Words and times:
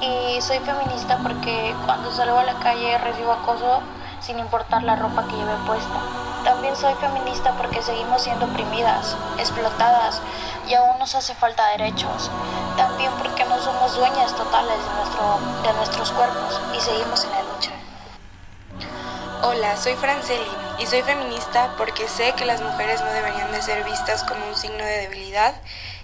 Y 0.00 0.40
soy 0.40 0.60
feminista 0.60 1.18
porque 1.22 1.76
cuando 1.84 2.10
salgo 2.10 2.38
a 2.38 2.44
la 2.44 2.54
calle 2.54 2.96
recibo 2.96 3.32
acoso 3.32 3.82
sin 4.18 4.38
importar 4.38 4.82
la 4.82 4.96
ropa 4.96 5.26
que 5.26 5.36
lleve 5.36 5.56
puesta. 5.66 6.00
También 6.42 6.74
soy 6.74 6.94
feminista 6.94 7.52
porque 7.58 7.82
seguimos 7.82 8.22
siendo 8.22 8.46
oprimidas, 8.46 9.14
explotadas 9.38 10.22
y 10.66 10.72
aún 10.72 10.98
nos 10.98 11.14
hace 11.14 11.34
falta 11.34 11.66
derechos. 11.76 12.30
También 12.78 13.10
porque 13.18 13.44
no 13.44 13.58
somos 13.58 13.94
dueñas 13.94 14.34
totales 14.34 14.78
de 15.64 15.72
nuestros 15.74 16.12
cuerpos 16.12 16.58
y 16.74 16.80
seguimos 16.80 17.22
en 17.24 17.30
la 17.32 17.42
lucha. 17.42 17.72
Hola, 19.42 19.76
soy 19.76 19.96
Franceli 19.96 20.50
y 20.78 20.86
soy 20.86 21.02
feminista 21.02 21.74
porque 21.76 22.08
sé 22.08 22.32
que 22.36 22.46
las 22.46 22.62
mujeres 22.62 23.02
no 23.02 23.10
deberían 23.10 23.52
de 23.52 23.60
ser 23.60 23.84
vistas 23.84 24.24
como 24.24 24.46
un 24.46 24.56
signo 24.56 24.82
de 24.82 25.08
debilidad 25.08 25.54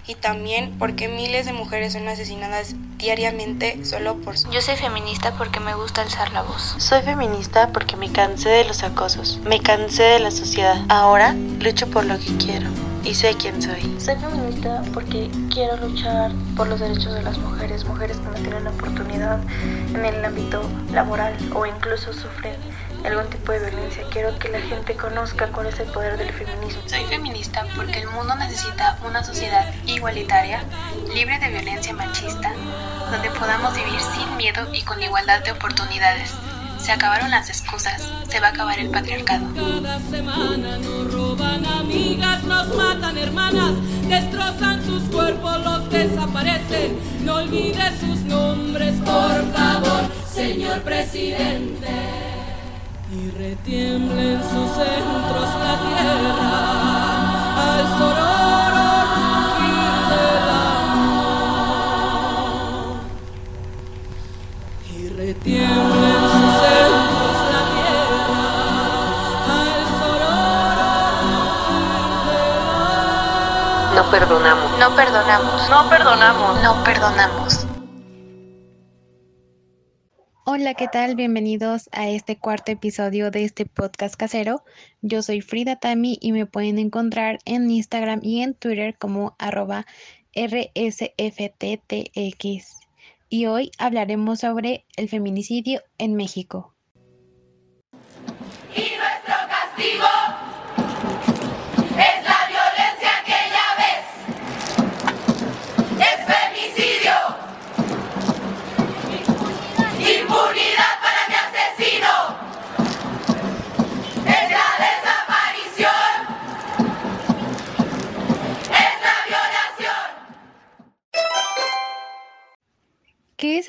y 0.07 0.15
también 0.15 0.73
porque 0.79 1.07
miles 1.07 1.45
de 1.45 1.53
mujeres 1.53 1.93
son 1.93 2.07
asesinadas 2.07 2.75
diariamente 2.97 3.83
solo 3.85 4.15
por 4.15 4.35
Yo 4.49 4.61
soy 4.61 4.75
feminista 4.75 5.33
porque 5.37 5.59
me 5.59 5.75
gusta 5.75 6.01
alzar 6.01 6.31
la 6.31 6.41
voz. 6.41 6.75
Soy 6.77 7.01
feminista 7.01 7.71
porque 7.73 7.95
me 7.95 8.11
cansé 8.11 8.49
de 8.49 8.65
los 8.65 8.83
acosos, 8.83 9.39
me 9.45 9.59
cansé 9.59 10.03
de 10.03 10.19
la 10.19 10.31
sociedad. 10.31 10.77
Ahora 10.89 11.35
lucho 11.59 11.87
por 11.87 12.05
lo 12.05 12.17
que 12.17 12.35
quiero 12.37 12.69
y 13.03 13.13
sé 13.13 13.35
quién 13.35 13.61
soy. 13.61 13.81
Soy 13.99 14.15
feminista 14.15 14.81
porque 14.93 15.29
quiero 15.51 15.77
luchar 15.77 16.31
por 16.55 16.67
los 16.67 16.79
derechos 16.79 17.13
de 17.13 17.21
las 17.21 17.37
mujeres, 17.37 17.85
mujeres 17.85 18.17
que 18.17 18.25
no 18.25 18.33
tienen 18.33 18.67
oportunidad 18.67 19.39
en 19.93 20.05
el 20.05 20.25
ámbito 20.25 20.61
laboral 20.91 21.35
o 21.53 21.65
incluso 21.65 22.13
sufren 22.13 22.55
algún 23.07 23.29
tipo 23.29 23.51
de 23.51 23.59
violencia. 23.59 24.03
Quiero 24.11 24.37
que 24.37 24.49
la 24.49 24.59
gente 24.59 24.95
conozca 24.95 25.47
cuál 25.47 25.67
es 25.67 25.79
el 25.79 25.87
poder 25.87 26.17
del 26.17 26.31
feminismo. 26.31 26.81
Soy 26.85 27.05
feminista 27.05 27.65
porque 27.75 27.99
el 27.99 28.07
mundo 28.09 28.35
necesita 28.35 28.99
una 29.05 29.23
sociedad 29.23 29.73
igualitaria, 29.85 30.63
libre 31.13 31.39
de 31.39 31.49
violencia 31.49 31.93
machista, 31.93 32.51
donde 33.11 33.29
podamos 33.31 33.75
vivir 33.75 33.99
sin 34.13 34.37
miedo 34.37 34.67
y 34.73 34.83
con 34.83 35.01
igualdad 35.01 35.43
de 35.43 35.51
oportunidades. 35.51 36.31
Se 36.79 36.91
acabaron 36.91 37.31
las 37.31 37.49
excusas, 37.49 38.07
se 38.29 38.39
va 38.39 38.47
a 38.47 38.49
acabar 38.51 38.77
el 38.79 38.89
patriarcado. 38.89 39.45
Cada 39.55 39.99
semana 39.99 40.77
nos 40.77 41.11
roban 41.11 41.65
amigas, 41.65 42.43
nos 42.43 42.67
matan 42.75 43.17
hermanas, 43.17 43.73
destrozan 44.07 44.85
sus 44.85 45.03
cuerpos, 45.03 45.59
los 45.63 45.89
desaparecen. 45.89 46.99
No 47.23 47.35
olvides 47.35 47.99
sus 47.99 48.19
nombres, 48.21 48.93
por 49.03 49.53
favor, 49.53 50.03
señor 50.29 50.81
presidente 50.81 52.16
y 53.19 53.31
retiembla 53.31 54.21
en 54.21 54.41
sus 54.43 54.69
centros 54.71 55.49
la 55.63 55.75
tierra 55.87 56.53
al 57.57 57.85
sonoro 57.97 58.87
rugir 59.15 59.93
del 60.11 60.49
amor 60.59 61.77
y 64.93 65.09
retiembla 65.09 66.07
en 66.07 66.25
sus 66.35 66.51
centros 66.61 67.37
la 67.53 67.61
tierra 67.73 68.41
al 69.57 69.81
sonoro 69.97 70.91
rugir 71.23 71.89
del 72.27 72.53
amor 72.69 73.95
No 73.95 74.03
perdonamos. 74.11 74.69
No 74.79 74.87
perdonamos. 74.95 75.69
No 75.69 75.89
perdonamos. 75.89 76.61
No 76.61 76.83
perdonamos. 76.83 77.56
Hola, 80.49 80.75
¿qué 80.75 80.87
tal? 80.87 81.17
Bienvenidos 81.17 81.89
a 81.91 82.07
este 82.07 82.37
cuarto 82.37 82.71
episodio 82.71 83.31
de 83.31 83.43
este 83.43 83.65
podcast 83.65 84.15
casero. 84.15 84.63
Yo 85.01 85.21
soy 85.21 85.41
Frida 85.41 85.75
Tami 85.75 86.17
y 86.21 86.31
me 86.31 86.45
pueden 86.45 86.79
encontrar 86.79 87.39
en 87.43 87.69
Instagram 87.69 88.21
y 88.23 88.43
en 88.43 88.53
Twitter 88.53 88.95
como 88.97 89.35
arroba 89.39 89.85
rsfttx. 90.33 91.17
Y 93.27 93.45
hoy 93.47 93.71
hablaremos 93.77 94.39
sobre 94.39 94.85
el 94.95 95.09
feminicidio 95.09 95.81
en 95.97 96.15
México. 96.15 96.76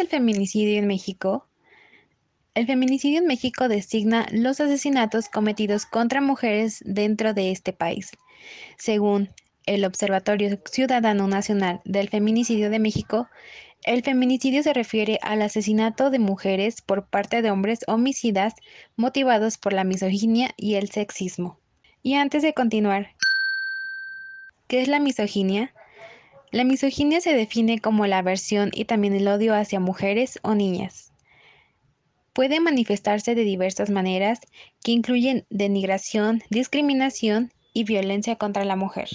El 0.01 0.09
feminicidio 0.09 0.79
en 0.79 0.87
México? 0.87 1.47
El 2.55 2.67
feminicidio 2.67 3.21
en 3.21 3.27
México 3.27 3.69
designa 3.69 4.27
los 4.33 4.61
asesinatos 4.61 5.29
cometidos 5.29 5.87
contra 5.87 6.21
mujeres 6.21 6.83
dentro 6.85 7.35
de 7.35 7.53
este 7.53 7.73
país. 7.73 8.11
Según 8.79 9.29
el 9.67 9.85
Observatorio 9.85 10.59
Ciudadano 10.65 11.29
Nacional 11.29 11.81
del 11.85 12.09
Feminicidio 12.09 12.71
de 12.71 12.79
México, 12.79 13.29
el 13.85 14.03
feminicidio 14.03 14.63
se 14.63 14.73
refiere 14.73 15.19
al 15.23 15.43
asesinato 15.43 16.11
de 16.11 16.19
mujeres 16.19 16.83
por 16.83 17.07
parte 17.07 17.43
de 17.43 17.51
hombres 17.51 17.81
homicidas 17.87 18.55
motivados 18.97 19.57
por 19.57 19.73
la 19.73 19.85
misoginia 19.85 20.51
y 20.57 20.75
el 20.75 20.91
sexismo. 20.91 21.59
Y 22.03 22.15
antes 22.15 22.43
de 22.43 22.55
continuar, 22.55 23.11
¿qué 24.67 24.83
es 24.83 24.89
la 24.89 24.99
misoginia? 24.99 25.73
La 26.51 26.65
misoginia 26.65 27.21
se 27.21 27.35
define 27.35 27.79
como 27.79 28.07
la 28.07 28.19
aversión 28.19 28.71
y 28.73 28.87
también 28.87 29.15
el 29.15 29.29
odio 29.29 29.55
hacia 29.55 29.81
mujeres 29.81 30.39
o 30.43 30.55
niñas. 30.55 31.13
Puede 32.33 32.61
manifestarse 32.61 33.35
de 33.35 33.45
diversas 33.45 33.91
maneras 33.91 34.41
que 34.83 34.93
incluyen 34.93 35.45
denigración, 35.51 36.43
discriminación 36.51 37.53
y 37.75 37.85
violencia 37.85 38.37
contra 38.37 38.65
la 38.65 38.77
mujer. 38.77 39.09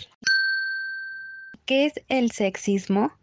¿Qué 1.66 1.86
es 1.86 1.94
el 2.10 2.32
sexismo? 2.32 3.14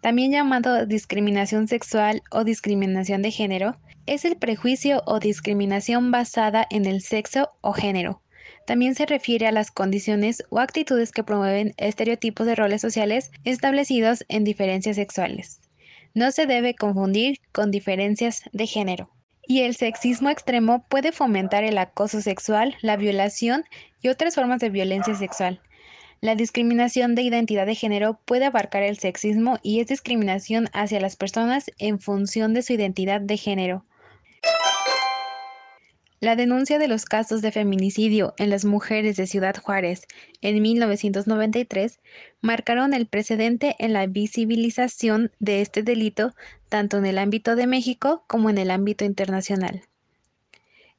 También 0.00 0.32
llamado 0.32 0.86
discriminación 0.86 1.68
sexual 1.68 2.22
o 2.30 2.42
discriminación 2.42 3.20
de 3.22 3.30
género, 3.30 3.76
es 4.06 4.24
el 4.24 4.36
prejuicio 4.36 5.02
o 5.06 5.20
discriminación 5.20 6.10
basada 6.10 6.66
en 6.70 6.86
el 6.86 7.02
sexo 7.02 7.50
o 7.60 7.72
género. 7.72 8.22
También 8.66 8.94
se 8.94 9.06
refiere 9.06 9.46
a 9.46 9.52
las 9.52 9.70
condiciones 9.70 10.44
o 10.50 10.58
actitudes 10.58 11.12
que 11.12 11.24
promueven 11.24 11.74
estereotipos 11.76 12.46
de 12.46 12.54
roles 12.54 12.80
sociales 12.80 13.30
establecidos 13.44 14.24
en 14.28 14.44
diferencias 14.44 14.96
sexuales. 14.96 15.60
No 16.14 16.30
se 16.32 16.46
debe 16.46 16.74
confundir 16.74 17.38
con 17.52 17.70
diferencias 17.70 18.42
de 18.52 18.66
género. 18.66 19.10
Y 19.46 19.62
el 19.62 19.74
sexismo 19.74 20.30
extremo 20.30 20.84
puede 20.88 21.12
fomentar 21.12 21.64
el 21.64 21.78
acoso 21.78 22.20
sexual, 22.20 22.76
la 22.82 22.96
violación 22.96 23.64
y 24.00 24.08
otras 24.08 24.34
formas 24.34 24.60
de 24.60 24.70
violencia 24.70 25.14
sexual. 25.14 25.60
La 26.20 26.34
discriminación 26.34 27.14
de 27.14 27.22
identidad 27.22 27.64
de 27.64 27.74
género 27.74 28.20
puede 28.26 28.44
abarcar 28.44 28.82
el 28.82 28.98
sexismo 28.98 29.58
y 29.62 29.80
es 29.80 29.86
discriminación 29.86 30.68
hacia 30.74 31.00
las 31.00 31.16
personas 31.16 31.70
en 31.78 31.98
función 31.98 32.52
de 32.52 32.62
su 32.62 32.74
identidad 32.74 33.22
de 33.22 33.38
género. 33.38 33.84
La 36.22 36.36
denuncia 36.36 36.78
de 36.78 36.86
los 36.86 37.06
casos 37.06 37.40
de 37.40 37.50
feminicidio 37.50 38.34
en 38.36 38.50
las 38.50 38.66
mujeres 38.66 39.16
de 39.16 39.26
Ciudad 39.26 39.56
Juárez 39.56 40.06
en 40.42 40.60
1993 40.60 41.98
marcaron 42.42 42.92
el 42.92 43.06
precedente 43.06 43.74
en 43.78 43.94
la 43.94 44.06
visibilización 44.06 45.32
de 45.38 45.62
este 45.62 45.82
delito 45.82 46.34
tanto 46.68 46.98
en 46.98 47.06
el 47.06 47.16
ámbito 47.16 47.56
de 47.56 47.66
México 47.66 48.22
como 48.26 48.50
en 48.50 48.58
el 48.58 48.70
ámbito 48.70 49.06
internacional. 49.06 49.80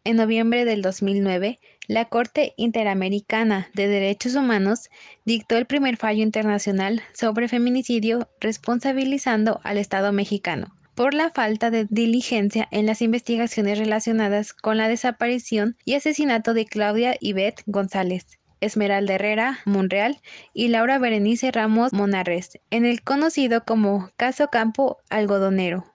En 0.04 0.16
noviembre 0.16 0.66
del 0.66 0.82
2009, 0.82 1.60
la 1.88 2.06
Corte 2.06 2.56
Interamericana 2.58 3.70
de 3.76 3.88
Derechos 3.88 4.34
Humanos 4.34 4.90
dictó 5.24 5.56
el 5.56 5.68
primer 5.68 5.98
fallo 5.98 6.24
internacional 6.24 7.04
sobre 7.14 7.48
feminicidio 7.48 8.28
responsabilizando 8.40 9.60
al 9.64 9.78
Estado 9.78 10.12
mexicano 10.14 10.74
por 11.02 11.16
la 11.16 11.32
falta 11.32 11.72
de 11.72 11.88
diligencia 11.90 12.68
en 12.70 12.86
las 12.86 13.02
investigaciones 13.02 13.80
relacionadas 13.80 14.54
con 14.54 14.78
la 14.78 14.88
desaparición 14.88 15.76
y 15.84 15.96
asesinato 15.96 16.54
de 16.54 16.68
Claudia 16.68 17.16
Ivette 17.20 17.64
González, 17.66 18.38
Esmeralda 18.60 19.16
Herrera 19.16 19.62
Monreal 19.66 20.22
y 20.54 20.68
Laura 20.68 21.00
Berenice 21.00 21.52
Ramos 21.52 21.92
Monarres, 21.92 22.60
en 22.70 22.86
el 22.86 23.02
conocido 23.02 23.66
como 23.66 24.12
Caso 24.16 24.50
Campo 24.50 25.00
Algodonero. 25.10 25.92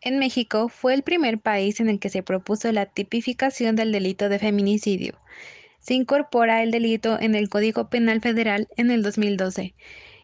En 0.00 0.18
México 0.18 0.70
fue 0.70 0.94
el 0.94 1.02
primer 1.02 1.40
país 1.40 1.78
en 1.80 1.90
el 1.90 2.00
que 2.00 2.08
se 2.08 2.22
propuso 2.22 2.72
la 2.72 2.86
tipificación 2.86 3.76
del 3.76 3.92
delito 3.92 4.30
de 4.30 4.38
feminicidio. 4.38 5.18
Se 5.80 5.92
incorpora 5.92 6.62
el 6.62 6.70
delito 6.70 7.20
en 7.20 7.34
el 7.34 7.50
Código 7.50 7.90
Penal 7.90 8.22
Federal 8.22 8.68
en 8.78 8.90
el 8.90 9.02
2012 9.02 9.74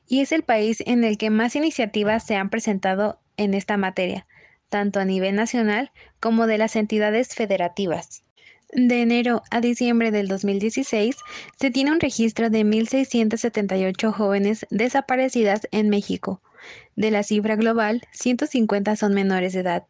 y 0.08 0.20
es 0.20 0.32
el 0.32 0.43
país 0.43 0.82
en 0.87 1.05
el 1.05 1.19
que 1.19 1.29
más 1.29 1.55
iniciativas 1.55 2.26
se 2.26 2.37
han 2.37 2.49
presentado 2.49 3.20
en 3.41 3.55
esta 3.55 3.79
materia, 3.79 4.27
tanto 4.69 5.01
a 5.01 5.05
nivel 5.05 5.35
nacional 5.35 5.91
como 6.21 6.47
de 6.47 6.59
las 6.59 6.77
entidades 6.77 7.35
federativas. 7.35 8.23
De 8.73 9.01
enero 9.03 9.43
a 9.51 9.61
diciembre 9.61 10.11
del 10.11 10.29
2016 10.29 11.17
se 11.59 11.71
tiene 11.71 11.91
un 11.91 12.01
registro 12.01 12.51
de 12.51 12.65
1.678 12.65 14.13
jóvenes 14.13 14.67
desaparecidas 14.71 15.67
en 15.73 15.89
México, 15.89 16.41
De 16.95 17.11
la 17.11 17.23
cifra 17.23 17.57
global, 17.57 18.03
150 18.13 18.95
son 18.95 19.15
menores 19.15 19.55
de 19.55 19.61
edad. 19.61 19.87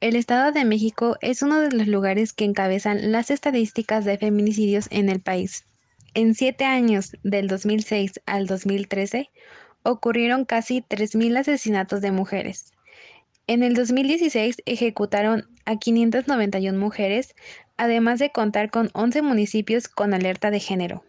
El 0.00 0.16
Estado 0.16 0.50
de 0.50 0.64
México 0.64 1.16
es 1.20 1.42
uno 1.42 1.60
de 1.60 1.70
los 1.70 1.86
lugares 1.86 2.32
que 2.32 2.46
encabezan 2.46 3.12
las 3.12 3.30
estadísticas 3.30 4.06
de 4.06 4.16
feminicidios 4.16 4.88
en 4.90 5.10
el 5.10 5.20
país. 5.20 5.64
En 6.14 6.34
siete 6.34 6.64
años, 6.64 7.12
del 7.22 7.46
2006 7.46 8.20
al 8.26 8.46
2013, 8.46 9.30
ocurrieron 9.82 10.44
casi 10.44 10.82
3.000 10.82 11.38
asesinatos 11.38 12.00
de 12.00 12.12
mujeres. 12.12 12.72
En 13.46 13.62
el 13.62 13.74
2016 13.74 14.62
ejecutaron 14.66 15.48
a 15.64 15.76
591 15.76 16.78
mujeres, 16.78 17.34
además 17.76 18.18
de 18.18 18.30
contar 18.30 18.70
con 18.70 18.90
11 18.94 19.22
municipios 19.22 19.88
con 19.88 20.14
alerta 20.14 20.50
de 20.50 20.60
género. 20.60 21.04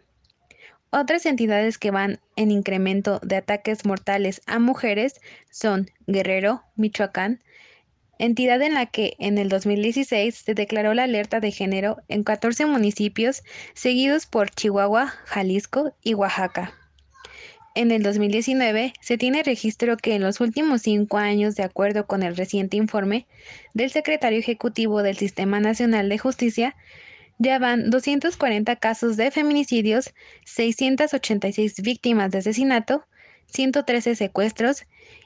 Otras 0.90 1.26
entidades 1.26 1.78
que 1.78 1.92
van 1.92 2.20
en 2.36 2.52
incremento 2.52 3.20
de 3.24 3.38
ataques 3.38 3.86
mortales 3.86 4.42
a 4.46 4.60
mujeres 4.60 5.20
son 5.50 5.90
Guerrero, 6.06 6.64
Michoacán, 6.76 7.44
entidad 8.20 8.62
en 8.62 8.76
la 8.76 8.86
que 8.86 9.16
en 9.18 9.38
el 9.38 9.50
2016 9.50 10.36
se 10.36 10.54
declaró 10.54 10.94
la 10.94 11.04
alerta 11.04 11.40
de 11.40 11.52
género 11.52 11.98
en 12.10 12.24
14 12.24 12.68
municipios, 12.68 13.44
seguidos 13.74 14.28
por 14.28 14.52
Chihuahua, 14.52 15.08
Jalisco 15.26 15.96
y 16.04 16.14
Oaxaca. 16.14 16.83
En 17.76 17.90
el 17.90 18.04
2019 18.04 18.94
se 19.02 19.18
tiene 19.18 19.42
registro 19.42 19.98
que 19.98 20.14
en 20.14 20.22
los 20.22 20.40
últimos 20.42 20.84
cinco 20.84 21.18
años, 21.18 21.56
de 21.56 21.64
acuerdo 21.64 22.06
con 22.06 22.22
el 22.22 22.38
reciente 22.38 22.78
informe 22.78 23.26
del 23.74 23.90
secretario 23.90 24.38
ejecutivo 24.38 25.02
del 25.02 25.18
Sistema 25.18 25.60
Nacional 25.60 26.08
de 26.08 26.20
Justicia, 26.20 26.76
ya 27.40 27.58
van 27.58 27.90
240 27.90 28.76
casos 28.76 29.18
de 29.18 29.32
feminicidios, 29.32 30.14
686 30.46 31.82
víctimas 31.82 32.30
de 32.30 32.38
asesinato, 32.40 33.08
113 33.48 34.16
secuestros 34.16 34.86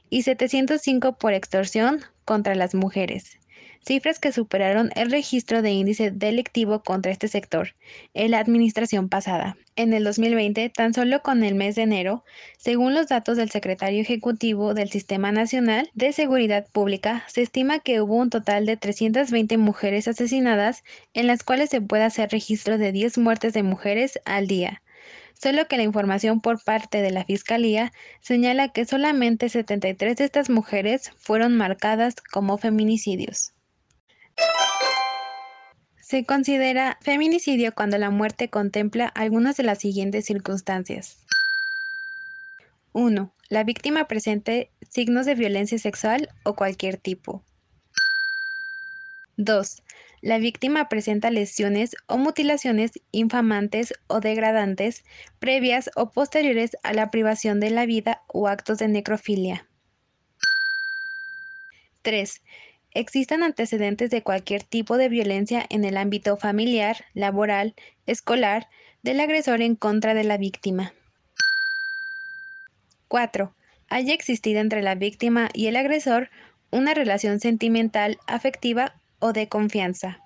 y 0.10 0.22
705 0.22 1.18
por 1.18 1.34
extorsión 1.34 2.00
contra 2.24 2.56
las 2.56 2.74
mujeres, 2.74 3.40
cifras 3.86 4.20
que 4.20 4.32
superaron 4.32 4.92
el 4.96 5.12
registro 5.12 5.62
de 5.62 5.72
índice 5.72 6.12
delictivo 6.12 6.84
contra 6.84 7.12
este 7.12 7.28
sector 7.28 7.76
en 8.14 8.32
la 8.32 8.40
administración 8.40 9.10
pasada. 9.10 9.58
En 9.76 9.94
el 9.94 10.04
2020, 10.04 10.70
tan 10.70 10.94
solo 10.94 11.22
con 11.22 11.44
el 11.44 11.56
mes 11.56 11.76
de 11.76 11.84
enero, 11.84 12.24
según 12.58 12.94
los 12.94 13.08
datos 13.08 13.38
del 13.38 13.52
secretario 13.52 14.02
ejecutivo 14.02 14.74
del 14.74 14.90
Sistema 14.90 15.32
Nacional 15.32 15.90
de 15.94 16.14
Seguridad 16.14 16.68
Pública, 16.72 17.24
se 17.28 17.44
estima 17.44 17.80
que 17.80 18.02
hubo 18.02 18.16
un 18.16 18.30
total 18.30 18.66
de 18.66 18.78
320 18.78 19.58
mujeres 19.58 20.08
asesinadas, 20.08 20.84
en 21.14 21.28
las 21.28 21.44
cuales 21.44 21.70
se 21.70 21.82
puede 21.82 22.04
hacer 22.04 22.32
registro 22.32 22.78
de 22.78 22.92
10 22.92 23.18
muertes 23.20 23.54
de 23.54 23.64
mujeres 23.64 24.20
al 24.26 24.48
día 24.48 24.82
solo 25.40 25.68
que 25.68 25.78
la 25.78 25.84
información 25.84 26.42
por 26.42 26.64
parte 26.64 27.02
de 27.02 27.12
la 27.12 27.26
Fiscalía 27.26 27.94
señala 28.22 28.70
que 28.70 28.86
solamente 28.86 29.50
73 29.50 30.18
de 30.18 30.24
estas 30.24 30.50
mujeres 30.50 31.12
fueron 31.18 31.56
marcadas 31.56 32.16
como 32.32 32.58
feminicidios. 32.58 33.54
Se 36.02 36.24
considera 36.24 36.98
feminicidio 37.02 37.76
cuando 37.76 37.98
la 37.98 38.10
muerte 38.10 38.50
contempla 38.50 39.08
algunas 39.08 39.58
de 39.58 39.64
las 39.64 39.80
siguientes 39.80 40.24
circunstancias. 40.24 41.18
1. 42.94 43.32
La 43.50 43.64
víctima 43.66 44.08
presente 44.08 44.72
signos 44.90 45.26
de 45.26 45.36
violencia 45.36 45.78
sexual 45.78 46.30
o 46.44 46.56
cualquier 46.56 46.96
tipo. 46.96 47.44
2. 49.36 49.84
La 50.22 50.40
víctima 50.40 50.90
presenta 50.90 51.30
lesiones 51.30 51.96
o 52.08 52.18
mutilaciones 52.18 52.94
infamantes 53.12 53.94
o 54.08 54.20
degradantes 54.20 55.04
previas 55.40 55.92
o 55.96 56.10
posteriores 56.10 56.72
a 56.84 56.94
la 56.94 57.12
privación 57.12 57.60
de 57.60 57.70
la 57.70 57.86
vida 57.86 58.24
o 58.28 58.48
actos 58.48 58.80
de 58.80 58.88
necrofilia. 58.88 59.68
3. 62.02 62.42
Existan 62.94 63.44
antecedentes 63.44 64.10
de 64.10 64.24
cualquier 64.24 64.64
tipo 64.64 64.98
de 64.98 65.10
violencia 65.10 65.66
en 65.70 65.86
el 65.86 65.98
ámbito 65.98 66.38
familiar, 66.38 67.06
laboral, 67.14 67.76
escolar, 68.06 68.68
del 69.04 69.20
agresor 69.20 69.62
en 69.62 69.76
contra 69.76 70.14
de 70.14 70.24
la 70.24 70.38
víctima. 70.38 70.94
4. 73.08 73.54
Haya 73.90 74.14
existido 74.14 74.60
entre 74.60 74.82
la 74.82 74.96
víctima 74.96 75.50
y 75.54 75.68
el 75.68 75.78
agresor 75.78 76.30
una 76.72 76.94
relación 76.94 77.40
sentimental, 77.40 78.18
afectiva 78.28 78.96
o 79.20 79.34
de 79.34 79.48
confianza. 79.48 80.20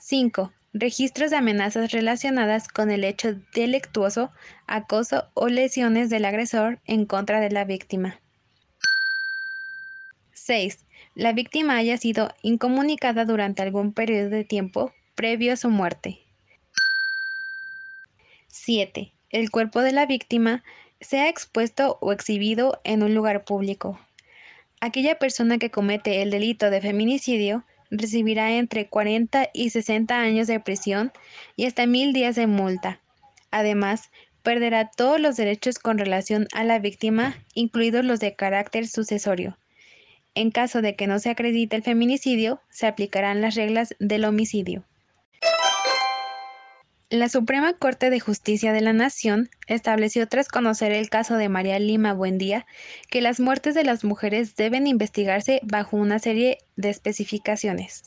5. 0.00 0.52
Registros 0.74 1.30
de 1.30 1.36
amenazas 1.36 1.92
relacionadas 1.92 2.68
con 2.68 2.90
el 2.90 3.04
hecho 3.04 3.36
delictuoso, 3.54 4.30
acoso 4.66 5.28
o 5.34 5.48
lesiones 5.48 6.10
del 6.10 6.24
agresor 6.24 6.78
en 6.86 7.06
contra 7.06 7.40
de 7.40 7.50
la 7.50 7.64
víctima. 7.64 8.20
6. 10.48 10.78
La 11.14 11.34
víctima 11.34 11.76
haya 11.76 11.98
sido 11.98 12.34
incomunicada 12.40 13.26
durante 13.26 13.60
algún 13.60 13.92
periodo 13.92 14.30
de 14.30 14.44
tiempo 14.44 14.94
previo 15.14 15.52
a 15.52 15.56
su 15.56 15.68
muerte. 15.68 16.20
7. 18.46 19.12
El 19.28 19.50
cuerpo 19.50 19.82
de 19.82 19.92
la 19.92 20.06
víctima 20.06 20.64
sea 21.02 21.28
expuesto 21.28 21.98
o 22.00 22.12
exhibido 22.12 22.80
en 22.84 23.02
un 23.02 23.14
lugar 23.14 23.44
público. 23.44 24.00
Aquella 24.80 25.18
persona 25.18 25.58
que 25.58 25.70
comete 25.70 26.22
el 26.22 26.30
delito 26.30 26.70
de 26.70 26.80
feminicidio 26.80 27.64
recibirá 27.90 28.52
entre 28.52 28.88
40 28.88 29.50
y 29.52 29.68
60 29.68 30.18
años 30.18 30.46
de 30.46 30.60
prisión 30.60 31.12
y 31.56 31.66
hasta 31.66 31.86
mil 31.86 32.14
días 32.14 32.36
de 32.36 32.46
multa. 32.46 33.02
Además, 33.50 34.08
perderá 34.42 34.90
todos 34.90 35.20
los 35.20 35.36
derechos 35.36 35.78
con 35.78 35.98
relación 35.98 36.48
a 36.54 36.64
la 36.64 36.78
víctima, 36.78 37.36
incluidos 37.52 38.02
los 38.06 38.18
de 38.18 38.34
carácter 38.34 38.88
sucesorio. 38.88 39.58
En 40.38 40.52
caso 40.52 40.82
de 40.82 40.94
que 40.94 41.08
no 41.08 41.18
se 41.18 41.30
acredite 41.30 41.74
el 41.74 41.82
feminicidio, 41.82 42.62
se 42.70 42.86
aplicarán 42.86 43.40
las 43.40 43.56
reglas 43.56 43.96
del 43.98 44.24
homicidio. 44.24 44.84
La 47.10 47.28
Suprema 47.28 47.72
Corte 47.72 48.08
de 48.08 48.20
Justicia 48.20 48.72
de 48.72 48.80
la 48.80 48.92
Nación 48.92 49.50
estableció 49.66 50.28
tras 50.28 50.46
conocer 50.46 50.92
el 50.92 51.10
caso 51.10 51.34
de 51.34 51.48
María 51.48 51.80
Lima 51.80 52.12
Buendía 52.12 52.66
que 53.10 53.20
las 53.20 53.40
muertes 53.40 53.74
de 53.74 53.82
las 53.82 54.04
mujeres 54.04 54.54
deben 54.54 54.86
investigarse 54.86 55.58
bajo 55.64 55.96
una 55.96 56.20
serie 56.20 56.58
de 56.76 56.90
especificaciones. 56.90 58.04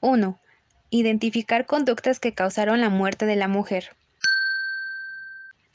1. 0.00 0.40
Identificar 0.88 1.66
conductas 1.66 2.20
que 2.20 2.32
causaron 2.32 2.80
la 2.80 2.88
muerte 2.88 3.26
de 3.26 3.36
la 3.36 3.48
mujer. 3.48 3.90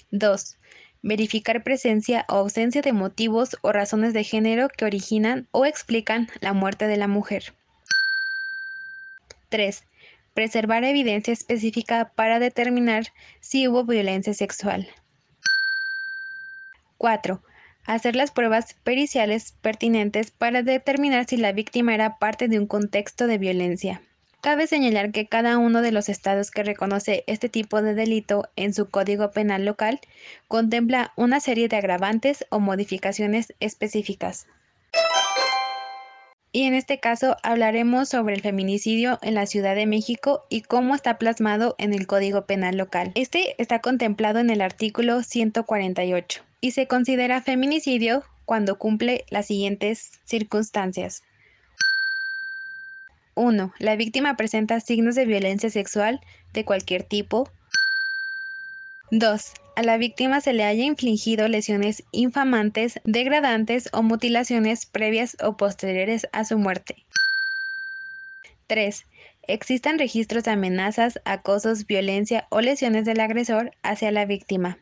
2. 0.09 0.57
Verificar 1.03 1.63
presencia 1.63 2.25
o 2.29 2.33
ausencia 2.33 2.81
de 2.81 2.94
motivos 2.94 3.57
o 3.61 3.71
razones 3.71 4.13
de 4.13 4.23
género 4.23 4.69
que 4.69 4.85
originan 4.85 5.47
o 5.51 5.66
explican 5.66 6.28
la 6.42 6.54
muerte 6.54 6.87
de 6.87 6.97
la 6.97 7.07
mujer. 7.07 7.54
3 9.49 9.83
preservar 10.33 10.83
evidencia 10.83 11.31
específica 11.31 12.11
para 12.16 12.39
determinar 12.39 13.06
si 13.39 13.68
hubo 13.68 13.83
violencia 13.83 14.33
sexual. 14.33 14.87
4. 16.97 17.42
Hacer 17.85 18.16
las 18.16 18.31
pruebas 18.31 18.75
periciales 18.83 19.54
pertinentes 19.61 20.31
para 20.31 20.63
determinar 20.63 21.25
si 21.25 21.37
la 21.37 21.51
víctima 21.51 21.94
era 21.94 22.18
parte 22.18 22.47
de 22.47 22.59
un 22.59 22.66
contexto 22.66 23.28
de 23.28 23.37
violencia. 23.37 24.01
Cabe 24.44 24.68
señalar 24.68 25.14
que 25.14 25.26
cada 25.26 25.57
uno 25.57 25.81
de 25.81 25.94
los 25.94 26.09
estados 26.09 26.52
que 26.52 26.64
reconoce 26.64 27.23
este 27.28 27.50
tipo 27.50 27.81
de 27.81 27.95
delito 27.95 28.50
en 28.57 28.73
su 28.73 28.90
código 28.90 29.31
penal 29.31 29.64
local 29.64 30.02
contempla 30.47 31.14
una 31.16 31.40
serie 31.40 31.69
de 31.69 31.78
agravantes 31.78 32.45
o 32.50 32.59
modificaciones 32.59 33.54
específicas 33.62 34.45
y 36.54 36.64
en 36.64 36.76
este 36.76 37.00
caso 37.00 37.35
hablaremos 37.42 38.07
sobre 38.09 38.35
el 38.35 38.42
feminicidio 38.42 39.18
en 39.23 39.33
la 39.33 39.47
Ciudad 39.47 39.76
de 39.76 39.88
México 39.88 40.45
y 40.50 40.62
cómo 40.62 40.94
está 40.94 41.18
plasmado 41.18 41.76
en 41.80 41.94
el 41.94 42.06
Código 42.06 42.45
Penal 42.45 42.78
local. 42.78 43.12
Este 43.16 43.56
está 43.57 43.80
contemplado 43.80 44.40
en 44.40 44.52
el 44.52 44.62
artículo 44.62 45.23
148 45.23 46.44
y 46.62 46.71
se 46.71 46.88
considera 46.88 47.42
feminicidio 47.42 48.23
cuando 48.45 48.78
cumple 48.78 49.26
las 49.30 49.47
siguientes 49.47 50.19
circunstancias. 50.26 51.23
1. 53.35 53.73
La 53.80 53.95
víctima 53.95 54.35
presenta 54.35 54.80
signos 54.80 55.16
de 55.16 55.25
violencia 55.25 55.69
sexual 55.69 56.21
de 56.54 56.66
cualquier 56.66 57.04
tipo. 57.04 57.49
2. 59.11 59.54
A 59.75 59.83
la 59.83 59.97
víctima 59.97 60.42
se 60.42 60.54
le 60.54 60.63
haya 60.63 60.83
infligido 60.83 61.47
lesiones 61.47 62.04
infamantes, 62.11 62.99
degradantes 63.04 63.90
o 63.92 64.04
mutilaciones 64.04 64.85
previas 64.85 65.37
o 65.42 65.57
posteriores 65.57 66.28
a 66.31 66.45
su 66.45 66.57
muerte. 66.57 66.95
3. 68.68 69.06
Existan 69.47 69.99
registros 69.99 70.44
de 70.44 70.52
amenazas, 70.52 71.19
acosos, 71.25 71.85
violencia 71.85 72.47
o 72.49 72.61
lesiones 72.61 73.06
del 73.06 73.19
agresor 73.19 73.71
hacia 73.83 74.11
la 74.11 74.25
víctima. 74.25 74.78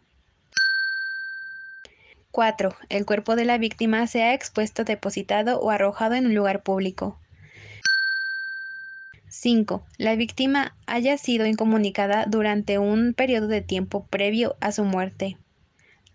4. 2.31 2.75
El 2.89 3.05
cuerpo 3.05 3.35
de 3.35 3.45
la 3.45 3.57
víctima 3.57 4.07
sea 4.07 4.33
expuesto, 4.33 4.83
depositado 4.83 5.59
o 5.59 5.69
arrojado 5.71 6.15
en 6.15 6.25
un 6.27 6.35
lugar 6.35 6.63
público. 6.63 7.17
5. 9.31 9.85
La 9.97 10.17
víctima 10.17 10.75
haya 10.87 11.17
sido 11.17 11.45
incomunicada 11.45 12.25
durante 12.27 12.77
un 12.79 13.13
periodo 13.13 13.47
de 13.47 13.61
tiempo 13.61 14.05
previo 14.09 14.57
a 14.59 14.73
su 14.73 14.83
muerte. 14.83 15.37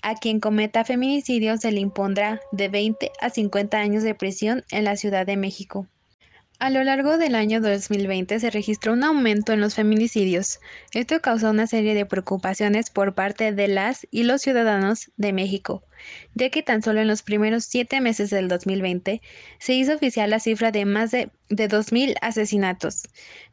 A 0.03 0.15
quien 0.17 0.39
cometa 0.39 0.85
feminicidio 0.85 1.57
se 1.57 1.73
le 1.73 1.81
impondrá 1.81 2.41
de 2.53 2.69
20 2.69 3.11
a 3.19 3.31
50 3.31 3.79
años 3.79 4.03
de 4.03 4.15
prisión 4.15 4.65
en 4.71 4.85
la 4.85 4.97
Ciudad 4.97 5.25
de 5.25 5.39
México. 5.39 5.87
A 6.59 6.71
lo 6.71 6.83
largo 6.83 7.19
del 7.19 7.35
año 7.35 7.61
2020 7.61 8.41
se 8.41 8.49
registró 8.51 8.95
un 8.95 9.05
aumento 9.05 9.53
en 9.53 9.61
los 9.61 9.75
feminicidios. 9.75 10.59
Esto 10.95 11.21
causó 11.21 11.51
una 11.51 11.67
serie 11.67 11.93
de 11.93 12.07
preocupaciones 12.07 12.89
por 12.89 13.15
parte 13.15 13.53
de 13.53 13.69
las 13.69 14.07
y 14.11 14.23
los 14.23 14.41
ciudadanos 14.41 15.11
de 15.19 15.35
México, 15.35 15.83
ya 16.35 16.49
que 16.49 16.63
tan 16.63 16.83
solo 16.83 17.03
en 17.03 17.09
los 17.09 17.23
primeros 17.23 17.65
siete 17.65 18.01
meses 18.01 18.31
del 18.31 18.49
2020 18.49 19.21
se 19.59 19.75
hizo 19.75 19.97
oficial 19.97 20.31
la 20.31 20.41
cifra 20.41 20.73
de 20.73 20.87
más 20.87 21.11
de, 21.11 21.29
de 21.51 21.69
2.000 21.69 22.15
asesinatos. 22.23 23.03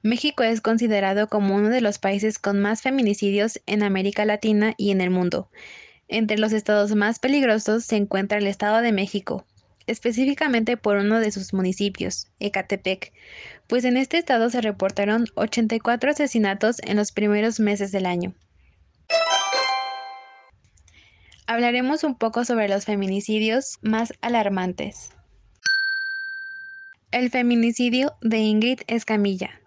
México 0.02 0.44
es 0.44 0.62
considerado 0.62 1.28
como 1.28 1.56
uno 1.56 1.68
de 1.68 1.82
los 1.82 2.00
países 2.00 2.40
con 2.40 2.62
más 2.62 2.82
feminicidios 2.82 3.60
en 3.66 3.84
América 3.84 4.24
Latina 4.24 4.76
y 4.78 4.92
en 4.92 5.02
el 5.02 5.10
mundo. 5.10 5.50
Entre 6.08 6.38
los 6.38 6.54
estados 6.54 6.96
más 6.96 7.20
peligrosos 7.20 7.84
se 7.84 7.98
encuentra 7.98 8.38
el 8.38 8.48
Estado 8.48 8.82
de 8.82 8.94
México, 8.94 9.46
específicamente 9.88 10.78
por 10.78 10.98
uno 10.98 11.20
de 11.20 11.32
sus 11.32 11.54
municipios, 11.54 12.28
Ecatepec, 12.40 13.13
pues 13.68 13.86
en 13.86 13.98
este 13.98 14.18
estado 14.18 14.50
se 14.50 14.62
reportaron 14.62 15.25
84 15.36 16.12
asesinatos 16.12 16.78
en 16.84 16.98
los 16.98 17.12
primeros 17.12 17.60
meses 17.60 17.92
del 17.92 18.06
año. 18.06 18.34
Hablaremos 21.46 22.04
un 22.04 22.16
poco 22.16 22.46
sobre 22.46 22.70
los 22.70 22.86
feminicidios 22.86 23.78
más 23.82 24.13
alarmantes. 24.22 25.12
El 27.12 27.30
feminicidio 27.30 28.16
de 28.22 28.40
Ingrid 28.40 28.80
Escamilla. 28.88 29.60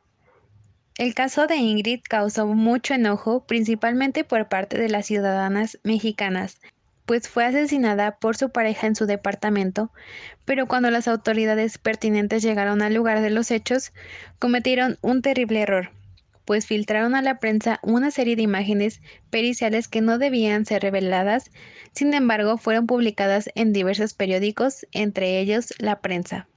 El 0.98 1.14
caso 1.14 1.46
de 1.46 1.56
Ingrid 1.56 2.00
causó 2.08 2.46
mucho 2.46 2.94
enojo, 2.94 3.46
principalmente 3.46 4.24
por 4.24 4.48
parte 4.48 4.78
de 4.78 4.88
las 4.88 5.04
ciudadanas 5.04 5.78
mexicanas, 5.84 6.58
pues 7.06 7.28
fue 7.28 7.44
asesinada 7.44 8.18
por 8.18 8.36
su 8.36 8.50
pareja 8.50 8.86
en 8.86 8.96
su 8.96 9.06
departamento, 9.06 9.90
pero 10.44 10.66
cuando 10.66 10.90
las 10.90 11.08
autoridades 11.08 11.78
pertinentes 11.78 12.42
llegaron 12.42 12.82
al 12.82 12.94
lugar 12.94 13.22
de 13.22 13.30
los 13.30 13.50
hechos, 13.50 13.92
cometieron 14.38 14.98
un 15.00 15.22
terrible 15.22 15.62
error, 15.62 15.90
pues 16.44 16.66
filtraron 16.66 17.14
a 17.14 17.22
la 17.22 17.38
prensa 17.38 17.78
una 17.82 18.10
serie 18.10 18.36
de 18.36 18.42
imágenes 18.42 19.00
periciales 19.30 19.88
que 19.88 20.00
no 20.00 20.18
debían 20.18 20.66
ser 20.66 20.82
reveladas, 20.82 21.50
sin 21.92 22.12
embargo 22.12 22.58
fueron 22.58 22.86
publicadas 22.86 23.50
en 23.54 23.72
diversos 23.72 24.12
periódicos, 24.14 24.86
entre 24.92 25.40
ellos 25.40 25.74
La 25.78 26.00
Prensa. 26.00 26.48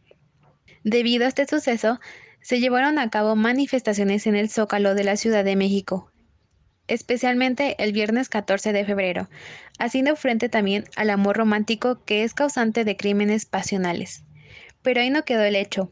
Debido 0.83 1.25
a 1.25 1.27
este 1.27 1.45
suceso, 1.45 1.99
se 2.41 2.59
llevaron 2.59 2.99
a 2.99 3.09
cabo 3.09 3.35
manifestaciones 3.35 4.25
en 4.25 4.35
el 4.35 4.49
Zócalo 4.49 4.95
de 4.95 5.03
la 5.03 5.17
Ciudad 5.17 5.43
de 5.43 5.55
México, 5.55 6.11
especialmente 6.89 7.81
el 7.81 7.93
viernes 7.93 8.27
14 8.27 8.73
de 8.73 8.83
febrero, 8.83 9.29
haciendo 9.77 10.15
frente 10.15 10.49
también 10.49 10.85
al 10.95 11.09
amor 11.11 11.37
romántico 11.37 12.03
que 12.03 12.23
es 12.23 12.33
causante 12.33 12.83
de 12.83 12.97
crímenes 12.97 13.45
pasionales. 13.45 14.23
Pero 14.81 15.01
ahí 15.01 15.09
no 15.09 15.23
quedó 15.23 15.43
el 15.43 15.55
hecho. 15.55 15.91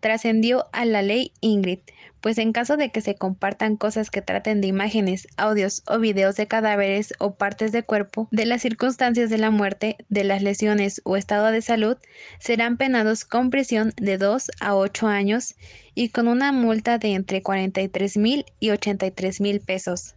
Trascendió 0.00 0.66
a 0.72 0.84
la 0.84 1.02
ley 1.02 1.32
Ingrid, 1.40 1.78
pues 2.22 2.38
en 2.38 2.52
caso 2.52 2.76
de 2.76 2.90
que 2.90 3.00
se 3.00 3.16
compartan 3.16 3.76
cosas 3.76 4.10
que 4.10 4.22
traten 4.22 4.60
de 4.60 4.68
imágenes, 4.68 5.28
audios 5.36 5.82
o 5.86 5.98
videos 5.98 6.36
de 6.36 6.46
cadáveres 6.46 7.12
o 7.18 7.34
partes 7.34 7.72
de 7.72 7.82
cuerpo, 7.82 8.28
de 8.30 8.46
las 8.46 8.62
circunstancias 8.62 9.28
de 9.28 9.38
la 9.38 9.50
muerte, 9.50 9.96
de 10.08 10.24
las 10.24 10.42
lesiones 10.42 11.02
o 11.04 11.16
estado 11.16 11.50
de 11.50 11.62
salud, 11.62 11.98
serán 12.38 12.78
penados 12.78 13.24
con 13.24 13.50
prisión 13.50 13.92
de 13.96 14.18
2 14.18 14.50
a 14.60 14.76
8 14.76 15.08
años 15.08 15.56
y 15.94 16.08
con 16.08 16.26
una 16.26 16.52
multa 16.52 16.98
de 16.98 17.14
entre 17.14 17.42
43 17.42 18.16
mil 18.16 18.46
y 18.60 18.70
83 18.70 19.40
mil 19.40 19.60
pesos 19.60 20.14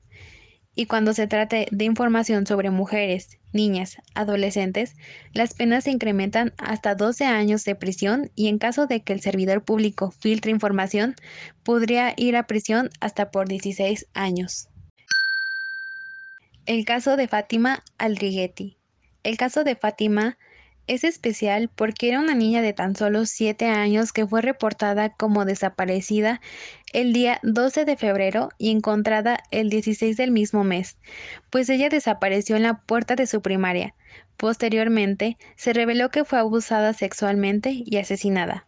y 0.76 0.86
cuando 0.86 1.14
se 1.14 1.28
trate 1.28 1.68
de 1.72 1.86
información 1.86 2.46
sobre 2.46 2.70
mujeres, 2.70 3.40
niñas, 3.54 3.98
adolescentes, 4.14 4.96
las 5.34 5.54
penas 5.54 5.86
se 5.86 5.92
incrementan 5.92 6.54
hasta 6.58 6.96
12 6.96 7.26
años 7.26 7.64
de 7.64 7.76
prisión 7.76 8.30
y 8.36 8.50
en 8.50 8.58
caso 8.58 8.86
de 8.86 9.02
que 9.02 9.14
el 9.14 9.22
servidor 9.22 9.64
público 9.64 10.12
filtre 10.12 10.52
información, 10.52 11.16
podría 11.64 12.14
ir 12.18 12.36
a 12.36 12.48
prisión 12.48 12.90
hasta 13.00 13.32
por 13.32 13.48
16 13.48 14.06
años. 14.14 14.68
El 16.66 16.84
caso 16.84 17.16
de 17.16 17.28
Fátima 17.28 17.84
Aldriguetti. 17.98 18.76
El 19.24 19.38
caso 19.38 19.64
de 19.64 19.76
Fátima 19.76 20.38
es 20.88 21.04
especial 21.04 21.70
porque 21.74 22.10
era 22.10 22.20
una 22.20 22.36
niña 22.36 22.62
de 22.62 22.74
tan 22.74 22.96
solo 22.96 23.26
7 23.26 23.66
años 23.66 24.14
que 24.14 24.28
fue 24.28 24.42
reportada 24.42 25.10
como 25.10 25.46
desaparecida 25.46 26.42
el 26.94 27.14
día 27.14 27.40
12 27.44 27.86
de 27.86 27.98
febrero 27.98 28.50
y 28.58 28.72
encontrada 28.72 29.40
el 29.52 29.70
16 29.70 30.16
del 30.18 30.32
mismo 30.32 30.64
mes, 30.64 30.98
pues 31.50 31.70
ella 31.70 31.90
desapareció 31.90 32.56
en 32.56 32.64
la 32.64 32.82
puerta 32.82 33.16
de 33.16 33.28
su 33.28 33.42
primaria. 33.42 33.94
Posteriormente, 34.38 35.38
se 35.56 35.74
reveló 35.74 36.10
que 36.10 36.24
fue 36.24 36.40
abusada 36.40 36.94
sexualmente 36.94 37.84
y 37.86 37.98
asesinada. 37.98 38.68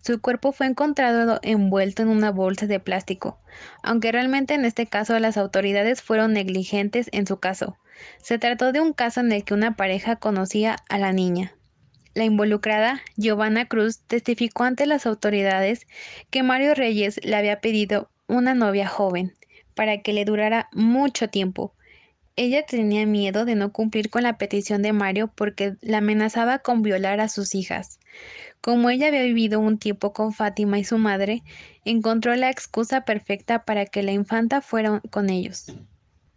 Su 0.00 0.20
cuerpo 0.20 0.50
fue 0.50 0.66
encontrado 0.66 1.38
envuelto 1.42 2.02
en 2.02 2.08
una 2.08 2.32
bolsa 2.32 2.66
de 2.66 2.80
plástico, 2.80 3.38
aunque 3.84 4.10
realmente 4.10 4.54
en 4.54 4.64
este 4.64 4.86
caso 4.86 5.16
las 5.20 5.36
autoridades 5.36 6.02
fueron 6.02 6.32
negligentes 6.32 7.08
en 7.12 7.26
su 7.26 7.38
caso, 7.38 7.76
se 8.22 8.38
trató 8.38 8.72
de 8.72 8.80
un 8.80 8.92
caso 8.92 9.20
en 9.20 9.32
el 9.32 9.44
que 9.44 9.54
una 9.54 9.76
pareja 9.76 10.16
conocía 10.16 10.76
a 10.88 10.98
la 10.98 11.12
niña. 11.12 11.54
La 12.14 12.24
involucrada, 12.24 13.00
Giovanna 13.16 13.66
Cruz, 13.66 14.00
testificó 14.06 14.64
ante 14.64 14.86
las 14.86 15.06
autoridades 15.06 15.86
que 16.30 16.42
Mario 16.42 16.74
Reyes 16.74 17.18
le 17.24 17.36
había 17.36 17.60
pedido 17.60 18.10
una 18.26 18.54
novia 18.54 18.86
joven 18.86 19.32
para 19.74 20.02
que 20.02 20.12
le 20.12 20.24
durara 20.24 20.68
mucho 20.72 21.28
tiempo. 21.28 21.74
Ella 22.36 22.64
tenía 22.66 23.06
miedo 23.06 23.44
de 23.44 23.54
no 23.54 23.72
cumplir 23.72 24.10
con 24.10 24.22
la 24.22 24.38
petición 24.38 24.82
de 24.82 24.92
Mario 24.92 25.30
porque 25.34 25.74
la 25.80 25.98
amenazaba 25.98 26.58
con 26.58 26.82
violar 26.82 27.20
a 27.20 27.28
sus 27.28 27.54
hijas. 27.54 27.98
Como 28.60 28.90
ella 28.90 29.08
había 29.08 29.22
vivido 29.22 29.60
un 29.60 29.78
tiempo 29.78 30.12
con 30.12 30.32
Fátima 30.32 30.78
y 30.78 30.84
su 30.84 30.98
madre, 30.98 31.42
encontró 31.84 32.34
la 32.36 32.50
excusa 32.50 33.04
perfecta 33.04 33.64
para 33.64 33.86
que 33.86 34.02
la 34.02 34.12
infanta 34.12 34.60
fuera 34.60 35.00
con 35.10 35.30
ellos. 35.30 35.66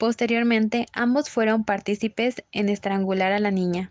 Posteriormente, 0.05 0.85
ambos 0.93 1.31
fueron 1.31 1.63
partícipes 1.63 2.43
en 2.51 2.69
estrangular 2.69 3.31
a 3.31 3.39
la 3.39 3.49
niña. 3.49 3.89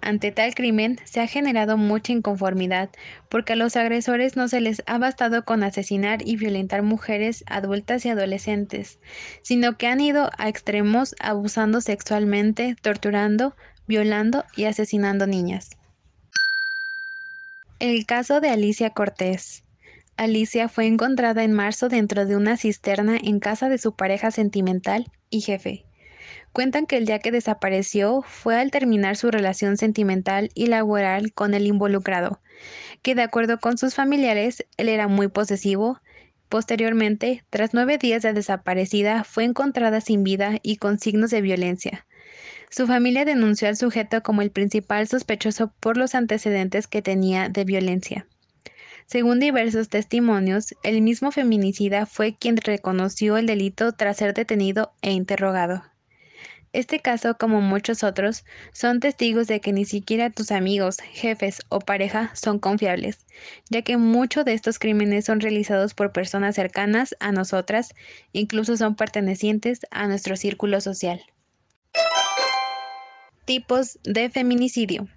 Ante 0.00 0.32
tal 0.32 0.56
crimen 0.56 0.98
se 1.04 1.20
ha 1.20 1.28
generado 1.28 1.76
mucha 1.76 2.10
inconformidad 2.10 2.90
porque 3.28 3.52
a 3.52 3.56
los 3.56 3.76
agresores 3.76 4.34
no 4.36 4.48
se 4.48 4.60
les 4.60 4.82
ha 4.86 4.98
bastado 4.98 5.44
con 5.44 5.62
asesinar 5.62 6.26
y 6.26 6.34
violentar 6.34 6.82
mujeres 6.82 7.44
adultas 7.46 8.04
y 8.06 8.08
adolescentes, 8.08 8.98
sino 9.42 9.78
que 9.78 9.86
han 9.86 10.00
ido 10.00 10.30
a 10.36 10.48
extremos 10.48 11.14
abusando 11.20 11.80
sexualmente, 11.80 12.74
torturando, 12.82 13.54
violando 13.86 14.46
y 14.56 14.64
asesinando 14.64 15.28
niñas. 15.28 15.70
El 17.78 18.04
caso 18.04 18.40
de 18.40 18.50
Alicia 18.50 18.90
Cortés. 18.90 19.62
Alicia 20.18 20.68
fue 20.68 20.86
encontrada 20.86 21.44
en 21.44 21.52
marzo 21.52 21.88
dentro 21.88 22.26
de 22.26 22.34
una 22.34 22.56
cisterna 22.56 23.16
en 23.22 23.38
casa 23.38 23.68
de 23.68 23.78
su 23.78 23.94
pareja 23.94 24.32
sentimental 24.32 25.12
y 25.30 25.42
jefe. 25.42 25.84
Cuentan 26.52 26.86
que 26.86 26.96
el 26.96 27.06
día 27.06 27.20
que 27.20 27.30
desapareció 27.30 28.22
fue 28.22 28.58
al 28.58 28.72
terminar 28.72 29.16
su 29.16 29.30
relación 29.30 29.76
sentimental 29.76 30.50
y 30.56 30.66
laboral 30.66 31.32
con 31.32 31.54
el 31.54 31.68
involucrado, 31.68 32.40
que 33.00 33.14
de 33.14 33.22
acuerdo 33.22 33.60
con 33.60 33.78
sus 33.78 33.94
familiares, 33.94 34.66
él 34.76 34.88
era 34.88 35.06
muy 35.06 35.28
posesivo. 35.28 36.00
Posteriormente, 36.48 37.44
tras 37.48 37.72
nueve 37.72 37.96
días 37.96 38.22
de 38.22 38.32
desaparecida, 38.32 39.22
fue 39.22 39.44
encontrada 39.44 40.00
sin 40.00 40.24
vida 40.24 40.58
y 40.64 40.78
con 40.78 40.98
signos 40.98 41.30
de 41.30 41.42
violencia. 41.42 42.06
Su 42.70 42.88
familia 42.88 43.24
denunció 43.24 43.68
al 43.68 43.76
sujeto 43.76 44.24
como 44.24 44.42
el 44.42 44.50
principal 44.50 45.06
sospechoso 45.06 45.72
por 45.78 45.96
los 45.96 46.16
antecedentes 46.16 46.88
que 46.88 47.02
tenía 47.02 47.48
de 47.48 47.62
violencia. 47.62 48.26
Según 49.08 49.40
diversos 49.40 49.88
testimonios, 49.88 50.74
el 50.82 51.00
mismo 51.00 51.32
feminicida 51.32 52.04
fue 52.04 52.36
quien 52.36 52.58
reconoció 52.58 53.38
el 53.38 53.46
delito 53.46 53.92
tras 53.92 54.18
ser 54.18 54.34
detenido 54.34 54.92
e 55.00 55.12
interrogado. 55.12 55.82
Este 56.74 57.00
caso, 57.00 57.38
como 57.38 57.62
muchos 57.62 58.04
otros, 58.04 58.44
son 58.74 59.00
testigos 59.00 59.46
de 59.46 59.62
que 59.62 59.72
ni 59.72 59.86
siquiera 59.86 60.28
tus 60.28 60.50
amigos, 60.50 60.98
jefes 60.98 61.62
o 61.70 61.78
pareja 61.78 62.30
son 62.34 62.58
confiables, 62.58 63.24
ya 63.70 63.80
que 63.80 63.96
muchos 63.96 64.44
de 64.44 64.52
estos 64.52 64.78
crímenes 64.78 65.24
son 65.24 65.40
realizados 65.40 65.94
por 65.94 66.12
personas 66.12 66.56
cercanas 66.56 67.16
a 67.18 67.32
nosotras, 67.32 67.94
incluso 68.34 68.76
son 68.76 68.94
pertenecientes 68.94 69.80
a 69.90 70.06
nuestro 70.06 70.36
círculo 70.36 70.82
social. 70.82 71.22
Tipos 73.46 73.98
de 74.04 74.28
feminicidio. 74.28 75.08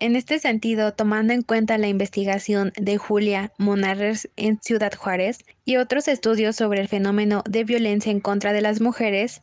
En 0.00 0.16
este 0.16 0.38
sentido, 0.38 0.94
tomando 0.94 1.34
en 1.34 1.42
cuenta 1.42 1.76
la 1.76 1.88
investigación 1.88 2.72
de 2.80 2.96
Julia 2.96 3.52
Monarres 3.58 4.30
en 4.36 4.58
Ciudad 4.62 4.94
Juárez 4.94 5.44
y 5.66 5.76
otros 5.76 6.08
estudios 6.08 6.56
sobre 6.56 6.80
el 6.80 6.88
fenómeno 6.88 7.42
de 7.46 7.64
violencia 7.64 8.10
en 8.10 8.20
contra 8.20 8.54
de 8.54 8.62
las 8.62 8.80
mujeres, 8.80 9.42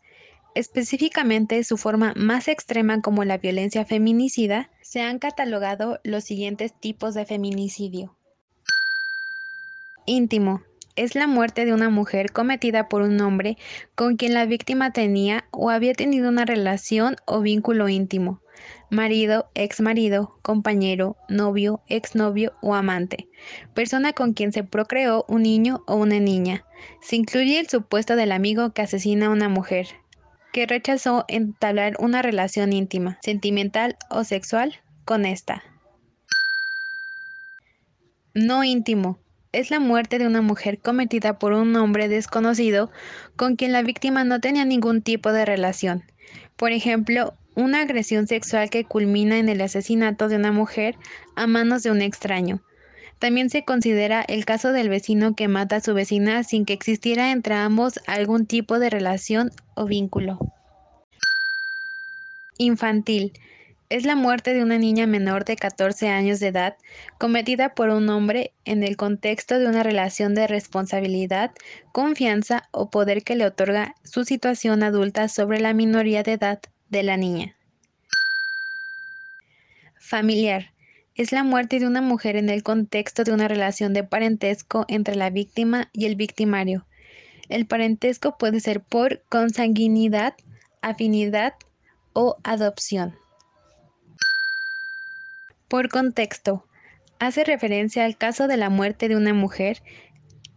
específicamente 0.55 1.63
su 1.63 1.77
forma 1.77 2.13
más 2.15 2.47
extrema 2.47 3.03
como 3.03 3.23
la 3.23 3.37
violencia 3.37 3.85
feminicida, 3.85 4.71
se 4.81 5.01
han 5.01 5.19
catalogado 5.19 5.99
los 6.03 6.23
siguientes 6.23 6.73
tipos 6.73 7.13
de 7.13 7.25
feminicidio. 7.25 8.17
Íntimo. 10.07 10.63
es 10.95 11.13
la 11.13 11.27
muerte 11.27 11.65
de 11.65 11.73
una 11.73 11.91
mujer 11.91 12.31
cometida 12.31 12.89
por 12.89 13.03
un 13.03 13.21
hombre 13.21 13.59
con 13.93 14.15
quien 14.15 14.33
la 14.33 14.47
víctima 14.47 14.91
tenía 14.91 15.45
o 15.51 15.69
había 15.69 15.93
tenido 15.93 16.29
una 16.29 16.45
relación 16.45 17.17
o 17.27 17.41
vínculo 17.41 17.87
íntimo, 17.87 18.41
marido, 18.89 19.49
ex 19.55 19.81
marido, 19.81 20.37
compañero, 20.41 21.17
novio, 21.29 21.81
exnovio 21.87 22.53
o 22.61 22.75
amante, 22.75 23.27
persona 23.73 24.13
con 24.13 24.33
quien 24.33 24.51
se 24.51 24.63
procreó 24.63 25.25
un 25.27 25.43
niño 25.43 25.83
o 25.87 25.95
una 25.95 26.19
niña. 26.19 26.65
Se 27.01 27.15
incluye 27.15 27.59
el 27.59 27.69
supuesto 27.69 28.15
del 28.15 28.31
amigo 28.31 28.71
que 28.71 28.81
asesina 28.81 29.27
a 29.27 29.31
una 29.31 29.49
mujer, 29.49 29.87
que 30.53 30.65
rechazó 30.65 31.25
entablar 31.27 31.95
una 31.99 32.21
relación 32.21 32.73
íntima, 32.73 33.19
sentimental 33.21 33.97
o 34.09 34.23
sexual 34.23 34.75
con 35.05 35.25
esta. 35.25 35.63
No 38.33 38.63
íntimo. 38.63 39.17
Es 39.51 39.71
la 39.71 39.79
muerte 39.79 40.19
de 40.19 40.27
una 40.27 40.41
mujer 40.41 40.77
cometida 40.79 41.39
por 41.39 41.53
un 41.53 41.75
hombre 41.75 42.07
desconocido 42.07 42.91
con 43.35 43.55
quien 43.55 43.71
la 43.71 43.81
víctima 43.81 44.23
no 44.23 44.39
tenía 44.39 44.65
ningún 44.65 45.01
tipo 45.01 45.31
de 45.31 45.45
relación. 45.45 46.03
Por 46.57 46.71
ejemplo, 46.71 47.35
una 47.55 47.81
agresión 47.81 48.27
sexual 48.27 48.69
que 48.69 48.83
culmina 48.83 49.37
en 49.37 49.49
el 49.49 49.61
asesinato 49.61 50.27
de 50.27 50.35
una 50.35 50.51
mujer 50.51 50.95
a 51.35 51.47
manos 51.47 51.83
de 51.83 51.91
un 51.91 52.01
extraño. 52.01 52.61
También 53.19 53.49
se 53.49 53.63
considera 53.63 54.21
el 54.21 54.45
caso 54.45 54.71
del 54.71 54.89
vecino 54.89 55.35
que 55.35 55.47
mata 55.47 55.77
a 55.77 55.81
su 55.81 55.93
vecina 55.93 56.43
sin 56.43 56.65
que 56.65 56.73
existiera 56.73 57.31
entre 57.31 57.55
ambos 57.55 57.99
algún 58.05 58.45
tipo 58.45 58.77
de 58.77 58.89
relación 58.89 59.51
o 59.75 59.85
vínculo. 59.85 60.39
Infantil. 62.59 63.33
Es 63.89 64.05
la 64.05 64.17
muerte 64.17 64.53
de 64.53 64.61
una 64.63 64.77
niña 64.77 65.07
menor 65.07 65.45
de 65.45 65.55
14 65.55 66.09
años 66.09 66.41
de 66.41 66.47
edad 66.47 66.75
cometida 67.17 67.73
por 67.73 67.87
un 67.87 68.09
hombre 68.09 68.51
en 68.65 68.83
el 68.83 68.97
contexto 68.97 69.59
de 69.59 69.65
una 69.65 69.81
relación 69.81 70.35
de 70.35 70.45
responsabilidad, 70.45 71.51
confianza 71.93 72.67
o 72.71 72.89
poder 72.89 73.23
que 73.23 73.37
le 73.37 73.45
otorga 73.45 73.95
su 74.03 74.25
situación 74.25 74.83
adulta 74.83 75.29
sobre 75.29 75.61
la 75.61 75.73
minoría 75.73 76.21
de 76.21 76.33
edad 76.33 76.59
de 76.89 77.03
la 77.03 77.15
niña. 77.15 77.55
Familiar. 80.01 80.73
Es 81.15 81.31
la 81.31 81.43
muerte 81.43 81.79
de 81.79 81.87
una 81.87 82.01
mujer 82.01 82.35
en 82.35 82.49
el 82.49 82.63
contexto 82.63 83.23
de 83.23 83.31
una 83.31 83.47
relación 83.47 83.93
de 83.93 84.03
parentesco 84.03 84.83
entre 84.89 85.15
la 85.15 85.29
víctima 85.29 85.89
y 85.93 86.07
el 86.07 86.17
victimario. 86.17 86.85
El 87.47 87.65
parentesco 87.65 88.37
puede 88.37 88.59
ser 88.59 88.81
por 88.81 89.23
consanguinidad, 89.29 90.33
afinidad 90.81 91.53
o 92.11 92.35
adopción. 92.43 93.15
Por 95.67 95.89
contexto, 95.89 96.65
hace 97.19 97.43
referencia 97.43 98.05
al 98.05 98.17
caso 98.17 98.47
de 98.47 98.55
la 98.55 98.69
muerte 98.69 99.09
de 99.09 99.17
una 99.17 99.33
mujer 99.33 99.83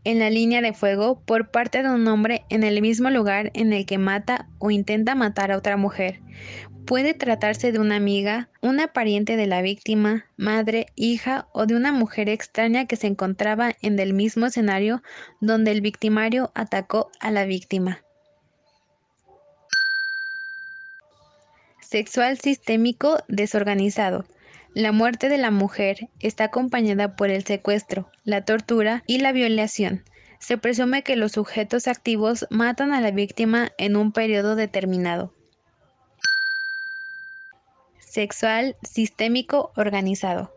en 0.04 0.20
la 0.20 0.30
línea 0.30 0.62
de 0.62 0.72
fuego 0.72 1.20
por 1.26 1.50
parte 1.50 1.82
de 1.82 1.90
un 1.90 2.06
hombre 2.06 2.44
en 2.48 2.62
el 2.62 2.80
mismo 2.80 3.10
lugar 3.10 3.50
en 3.54 3.72
el 3.72 3.86
que 3.86 3.98
mata 3.98 4.46
o 4.60 4.70
intenta 4.70 5.16
matar 5.16 5.50
a 5.50 5.56
otra 5.56 5.76
mujer. 5.76 6.20
Puede 6.86 7.12
tratarse 7.12 7.72
de 7.72 7.80
una 7.80 7.96
amiga, 7.96 8.50
una 8.62 8.92
pariente 8.92 9.36
de 9.36 9.48
la 9.48 9.62
víctima, 9.62 10.26
madre, 10.36 10.86
hija 10.94 11.48
o 11.52 11.66
de 11.66 11.74
una 11.74 11.90
mujer 11.90 12.28
extraña 12.28 12.86
que 12.86 12.94
se 12.94 13.08
encontraba 13.08 13.72
en 13.82 13.98
el 13.98 14.14
mismo 14.14 14.46
escenario 14.46 15.02
donde 15.40 15.72
el 15.72 15.80
victimario 15.80 16.52
atacó 16.54 17.10
a 17.18 17.32
la 17.32 17.46
víctima. 17.46 18.00
Sexual 21.80 22.38
sistémico 22.38 23.18
desorganizado. 23.26 24.24
La 24.74 24.92
muerte 24.92 25.28
de 25.28 25.36
la 25.36 25.50
mujer 25.50 26.08
está 26.20 26.44
acompañada 26.44 27.16
por 27.16 27.28
el 27.28 27.44
secuestro, 27.44 28.08
la 28.24 28.44
tortura 28.44 29.02
y 29.08 29.18
la 29.18 29.32
violación. 29.32 30.04
Se 30.38 30.58
presume 30.58 31.02
que 31.02 31.16
los 31.16 31.32
sujetos 31.32 31.88
activos 31.88 32.46
matan 32.50 32.92
a 32.92 33.00
la 33.00 33.10
víctima 33.10 33.72
en 33.78 33.96
un 33.96 34.12
periodo 34.12 34.54
determinado. 34.54 35.34
Sexual 37.98 38.76
sistémico 38.82 39.72
organizado. 39.74 40.52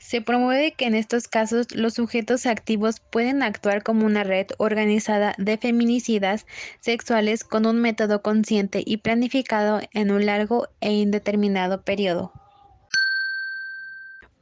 Se 0.00 0.22
promueve 0.22 0.72
que 0.72 0.86
en 0.86 0.94
estos 0.94 1.28
casos 1.28 1.74
los 1.74 1.92
sujetos 1.92 2.46
activos 2.46 3.00
pueden 3.00 3.42
actuar 3.42 3.82
como 3.82 4.06
una 4.06 4.24
red 4.24 4.46
organizada 4.56 5.34
de 5.36 5.58
feminicidas 5.58 6.46
sexuales 6.80 7.44
con 7.44 7.66
un 7.66 7.82
método 7.82 8.22
consciente 8.22 8.82
y 8.84 8.96
planificado 8.96 9.82
en 9.92 10.10
un 10.10 10.24
largo 10.24 10.68
e 10.80 10.90
indeterminado 10.90 11.82
periodo 11.82 12.32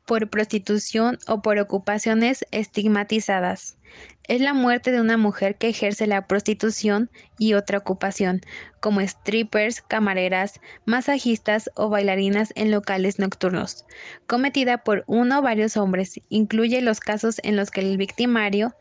por 0.08 0.30
prostitución 0.30 1.18
o 1.28 1.42
por 1.42 1.58
ocupaciones 1.58 2.46
estigmatizadas. 2.50 3.76
Es 4.24 4.40
la 4.40 4.54
muerte 4.54 4.90
de 4.90 5.02
una 5.02 5.18
mujer 5.18 5.56
que 5.56 5.68
ejerce 5.68 6.06
la 6.06 6.26
prostitución 6.26 7.10
y 7.38 7.52
otra 7.52 7.76
ocupación, 7.76 8.40
como 8.80 9.02
strippers, 9.02 9.82
camareras, 9.82 10.60
masajistas 10.86 11.70
o 11.74 11.90
bailarinas 11.90 12.54
en 12.56 12.70
locales 12.70 13.18
nocturnos, 13.18 13.84
cometida 14.26 14.78
por 14.78 15.04
uno 15.06 15.40
o 15.40 15.42
varios 15.42 15.76
hombres. 15.76 16.20
Incluye 16.30 16.80
los 16.80 17.00
casos 17.00 17.38
en 17.42 17.56
los 17.56 17.70
que 17.70 17.82
el 17.82 17.98
victimario 17.98 18.74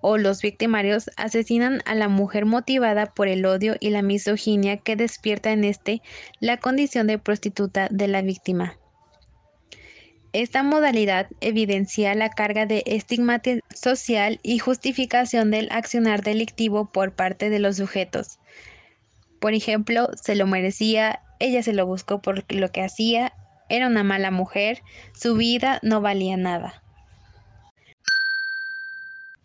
o 0.00 0.18
los 0.18 0.42
victimarios 0.42 1.10
asesinan 1.16 1.80
a 1.86 1.94
la 1.94 2.08
mujer 2.08 2.44
motivada 2.44 3.06
por 3.06 3.28
el 3.28 3.46
odio 3.46 3.76
y 3.78 3.90
la 3.90 4.02
misoginia 4.02 4.78
que 4.78 4.96
despierta 4.96 5.52
en 5.52 5.62
este 5.62 6.02
la 6.40 6.56
condición 6.56 7.06
de 7.06 7.18
prostituta 7.18 7.86
de 7.88 8.08
la 8.08 8.20
víctima. 8.22 8.81
Esta 10.32 10.62
modalidad 10.62 11.28
evidencia 11.42 12.14
la 12.14 12.30
carga 12.30 12.64
de 12.64 12.82
estigmatización 12.86 13.62
social 13.74 14.40
y 14.42 14.58
justificación 14.58 15.50
del 15.50 15.68
accionar 15.70 16.22
delictivo 16.22 16.90
por 16.90 17.12
parte 17.12 17.50
de 17.50 17.58
los 17.58 17.76
sujetos. 17.76 18.38
Por 19.40 19.52
ejemplo, 19.52 20.08
se 20.22 20.34
lo 20.34 20.46
merecía, 20.46 21.20
ella 21.38 21.62
se 21.62 21.74
lo 21.74 21.84
buscó 21.84 22.22
por 22.22 22.50
lo 22.50 22.72
que 22.72 22.82
hacía, 22.82 23.34
era 23.68 23.88
una 23.88 24.04
mala 24.04 24.30
mujer, 24.30 24.82
su 25.14 25.34
vida 25.34 25.80
no 25.82 26.00
valía 26.00 26.38
nada. 26.38 26.82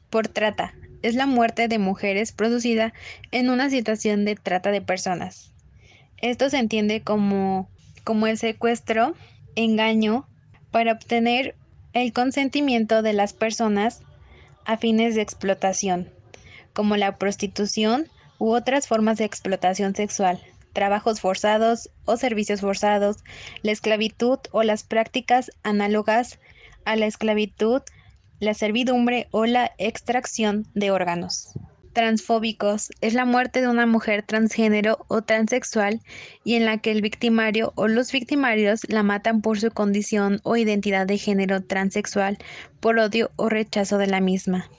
Por 0.09 0.29
trata, 0.29 0.73
es 1.01 1.15
la 1.15 1.25
muerte 1.25 1.67
de 1.67 1.79
mujeres 1.79 2.31
producida 2.31 2.93
en 3.31 3.49
una 3.49 3.69
situación 3.69 4.23
de 4.23 4.35
trata 4.35 4.71
de 4.71 4.81
personas. 4.81 5.51
Esto 6.21 6.49
se 6.49 6.59
entiende 6.59 7.03
como, 7.03 7.69
como 8.05 8.27
el 8.27 8.37
secuestro, 8.37 9.15
engaño, 9.55 10.27
para 10.71 10.93
obtener 10.93 11.55
el 11.93 12.13
consentimiento 12.13 13.01
de 13.01 13.13
las 13.13 13.33
personas 13.33 14.01
a 14.65 14.77
fines 14.77 15.15
de 15.15 15.21
explotación, 15.21 16.09
como 16.73 16.97
la 16.97 17.17
prostitución 17.17 18.07
u 18.37 18.51
otras 18.51 18.87
formas 18.87 19.17
de 19.17 19.25
explotación 19.25 19.95
sexual, 19.95 20.39
trabajos 20.73 21.21
forzados 21.21 21.89
o 22.05 22.17
servicios 22.17 22.61
forzados, 22.61 23.17
la 23.63 23.71
esclavitud 23.71 24.39
o 24.51 24.63
las 24.63 24.83
prácticas 24.83 25.51
análogas 25.63 26.39
a 26.85 26.95
la 26.95 27.05
esclavitud, 27.05 27.81
la 28.39 28.53
servidumbre 28.53 29.27
o 29.31 29.45
la 29.45 29.71
extracción 29.77 30.67
de 30.75 30.91
órganos 30.91 31.57
transfóbicos 31.97 32.91
es 33.01 33.15
la 33.15 33.25
muerte 33.25 33.59
de 33.59 33.67
una 33.67 33.87
mujer 33.87 34.21
transgénero 34.21 35.03
o 35.07 35.23
transexual 35.23 35.99
y 36.43 36.53
en 36.53 36.63
la 36.63 36.77
que 36.77 36.91
el 36.91 37.01
victimario 37.01 37.73
o 37.73 37.87
los 37.87 38.11
victimarios 38.11 38.81
la 38.87 39.01
matan 39.01 39.41
por 39.41 39.59
su 39.59 39.71
condición 39.71 40.39
o 40.43 40.55
identidad 40.57 41.07
de 41.07 41.17
género 41.17 41.63
transexual 41.63 42.37
por 42.81 42.99
odio 42.99 43.31
o 43.35 43.49
rechazo 43.49 43.97
de 43.97 44.05
la 44.05 44.21
misma. 44.21 44.69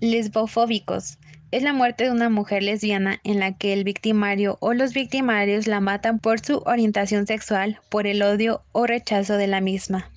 Lesbofóbicos 0.00 1.16
es 1.50 1.62
la 1.62 1.72
muerte 1.72 2.04
de 2.04 2.10
una 2.10 2.28
mujer 2.28 2.62
lesbiana 2.62 3.20
en 3.24 3.40
la 3.40 3.56
que 3.56 3.72
el 3.72 3.84
victimario 3.84 4.58
o 4.60 4.74
los 4.74 4.92
victimarios 4.92 5.66
la 5.66 5.80
matan 5.80 6.18
por 6.18 6.40
su 6.40 6.58
orientación 6.66 7.26
sexual, 7.26 7.80
por 7.88 8.06
el 8.06 8.20
odio 8.20 8.60
o 8.72 8.86
rechazo 8.86 9.38
de 9.38 9.46
la 9.46 9.62
misma. 9.62 10.10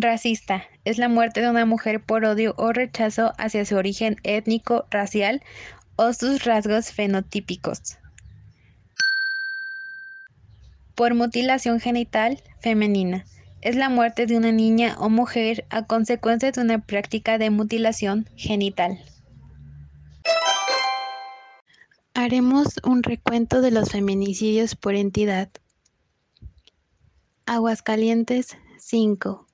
Racista 0.00 0.62
es 0.84 0.98
la 0.98 1.08
muerte 1.08 1.40
de 1.40 1.50
una 1.50 1.64
mujer 1.64 2.00
por 2.00 2.24
odio 2.24 2.54
o 2.56 2.72
rechazo 2.72 3.32
hacia 3.36 3.64
su 3.64 3.74
origen 3.74 4.16
étnico, 4.22 4.86
racial 4.90 5.42
o 5.96 6.12
sus 6.12 6.44
rasgos 6.44 6.92
fenotípicos. 6.92 7.98
Por 10.94 11.14
mutilación 11.14 11.80
genital 11.80 12.42
femenina 12.60 13.24
es 13.60 13.74
la 13.74 13.88
muerte 13.88 14.26
de 14.26 14.36
una 14.36 14.52
niña 14.52 14.96
o 14.98 15.08
mujer 15.08 15.66
a 15.70 15.84
consecuencia 15.86 16.52
de 16.52 16.60
una 16.60 16.78
práctica 16.78 17.38
de 17.38 17.50
mutilación 17.50 18.28
genital. 18.36 18.98
Haremos 22.14 22.76
un 22.84 23.02
recuento 23.02 23.60
de 23.60 23.72
los 23.72 23.90
feminicidios 23.90 24.76
por 24.76 24.94
entidad. 24.94 25.48
Aguascalientes 27.46 28.56
5. 28.78 29.47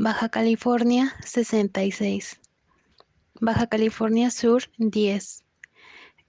Baja 0.00 0.28
California 0.28 1.12
66, 1.24 2.38
Baja 3.40 3.66
California 3.66 4.30
Sur 4.30 4.70
10, 4.78 5.42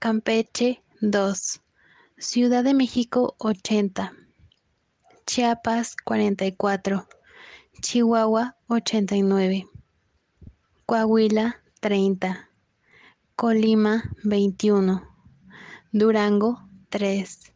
Campeche 0.00 0.82
2, 1.00 1.60
Ciudad 2.18 2.64
de 2.64 2.74
México 2.74 3.36
80, 3.38 4.12
Chiapas 5.24 5.94
44, 6.04 7.06
Chihuahua 7.80 8.56
89, 8.66 9.68
Coahuila 10.84 11.62
30, 11.78 12.50
Colima 13.36 14.02
21, 14.24 15.00
Durango 15.92 16.58
3, 16.88 17.52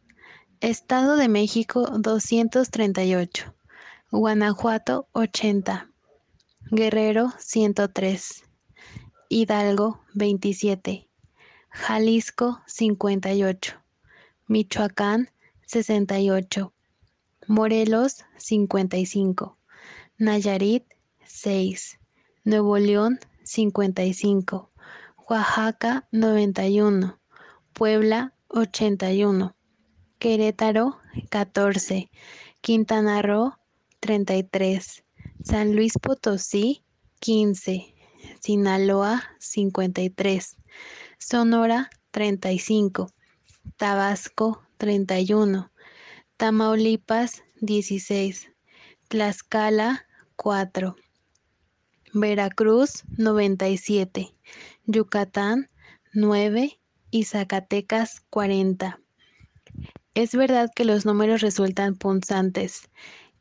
Estado 0.61 1.17
de 1.17 1.27
México 1.27 1.89
238, 1.99 3.53
Guanajuato 4.11 5.09
80, 5.11 5.91
Guerrero 6.71 7.31
103, 7.37 8.43
Hidalgo 9.29 10.01
27, 10.15 11.07
Jalisco 11.69 12.59
58, 12.65 13.75
Michoacán 14.47 15.29
68, 15.67 16.73
Morelos 17.45 18.25
55, 18.37 19.59
Nayarit 20.17 20.85
6, 21.27 21.99
Nuevo 22.45 22.79
León 22.79 23.19
55, 23.43 24.71
Oaxaca 25.29 26.07
91, 26.11 27.19
Puebla 27.73 28.33
81, 28.47 29.55
Querétaro 30.17 30.97
14, 31.29 32.09
Quintana 32.61 33.21
Roo 33.21 33.53
33, 33.99 35.04
San 35.45 35.75
Luis 35.75 35.93
Potosí 36.01 36.83
15, 37.19 37.93
Sinaloa 38.41 39.23
53, 39.37 40.57
Sonora 41.19 41.91
35, 42.09 43.13
Tabasco 43.77 44.63
31, 44.77 45.71
Tamaulipas 46.37 47.43
16, 47.61 48.51
Tlaxcala 49.07 50.07
4, 50.35 50.95
Veracruz 52.13 53.03
97, 53.15 54.33
Yucatán 54.87 55.69
9 56.13 56.79
y 57.11 57.23
Zacatecas 57.25 58.21
40. 58.31 58.99
Es 60.15 60.33
verdad 60.33 60.71
que 60.75 60.85
los 60.85 61.05
números 61.05 61.41
resultan 61.41 61.95
punzantes. 61.95 62.89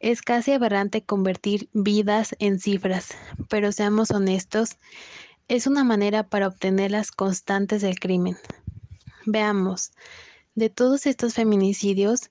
Es 0.01 0.23
casi 0.23 0.53
aberrante 0.53 1.03
convertir 1.03 1.69
vidas 1.73 2.35
en 2.39 2.59
cifras, 2.59 3.09
pero 3.49 3.73
seamos 3.73 4.11
honestos, 4.11 4.79
es 5.49 5.67
una 5.67 5.85
manera 5.85 6.29
para 6.29 6.49
obtener 6.49 6.91
las 6.91 7.11
constantes 7.11 7.83
del 7.83 7.99
crimen. 7.99 8.37
Veamos, 9.27 9.93
de 10.55 10.71
todos 10.71 11.07
estos 11.07 11.35
feminicidios, 11.35 12.31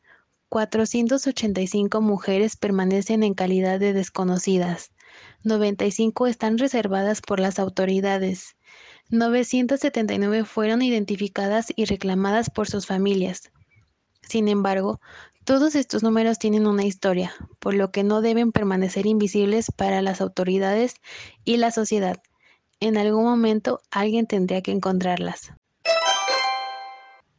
485 0.49 2.01
mujeres 2.01 2.55
permanecen 2.55 3.23
en 3.23 3.33
calidad 3.33 3.79
de 3.79 3.93
desconocidas, 3.93 4.91
95 5.43 6.27
están 6.27 6.57
reservadas 6.57 7.21
por 7.21 7.39
las 7.39 7.59
autoridades, 7.59 8.55
979 9.09 10.45
fueron 10.45 10.81
identificadas 10.81 11.67
y 11.75 11.85
reclamadas 11.85 12.49
por 12.49 12.67
sus 12.67 12.85
familias. 12.85 13.51
Sin 14.21 14.47
embargo, 14.47 15.01
todos 15.45 15.75
estos 15.75 16.03
números 16.03 16.39
tienen 16.39 16.67
una 16.67 16.85
historia, 16.85 17.33
por 17.59 17.73
lo 17.73 17.91
que 17.91 18.03
no 18.03 18.21
deben 18.21 18.51
permanecer 18.51 19.05
invisibles 19.05 19.71
para 19.75 20.01
las 20.01 20.21
autoridades 20.21 20.95
y 21.43 21.57
la 21.57 21.71
sociedad. 21.71 22.21
En 22.79 22.97
algún 22.97 23.25
momento 23.25 23.81
alguien 23.91 24.25
tendría 24.25 24.61
que 24.61 24.71
encontrarlas. 24.71 25.51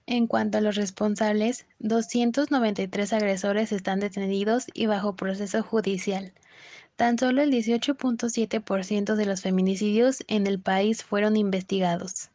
En 0.07 0.27
cuanto 0.27 0.59
a 0.59 0.61
los 0.61 0.77
responsables, 0.77 1.67
293 1.79 3.13
agresores 3.15 3.73
están 3.73 4.01
detenidos 4.01 4.67
y 4.75 4.87
bajo 4.87 5.17
proceso 5.17 5.63
judicial. 5.63 6.35
Tan 6.97 7.19
solo 7.19 7.43
el 7.43 7.51
18.7% 7.51 9.15
de 9.15 9.27
los 9.27 9.41
feminicidios 9.41 10.23
en 10.29 10.47
el 10.47 10.61
país 10.61 11.03
fueron 11.03 11.37
investigados 11.37 12.31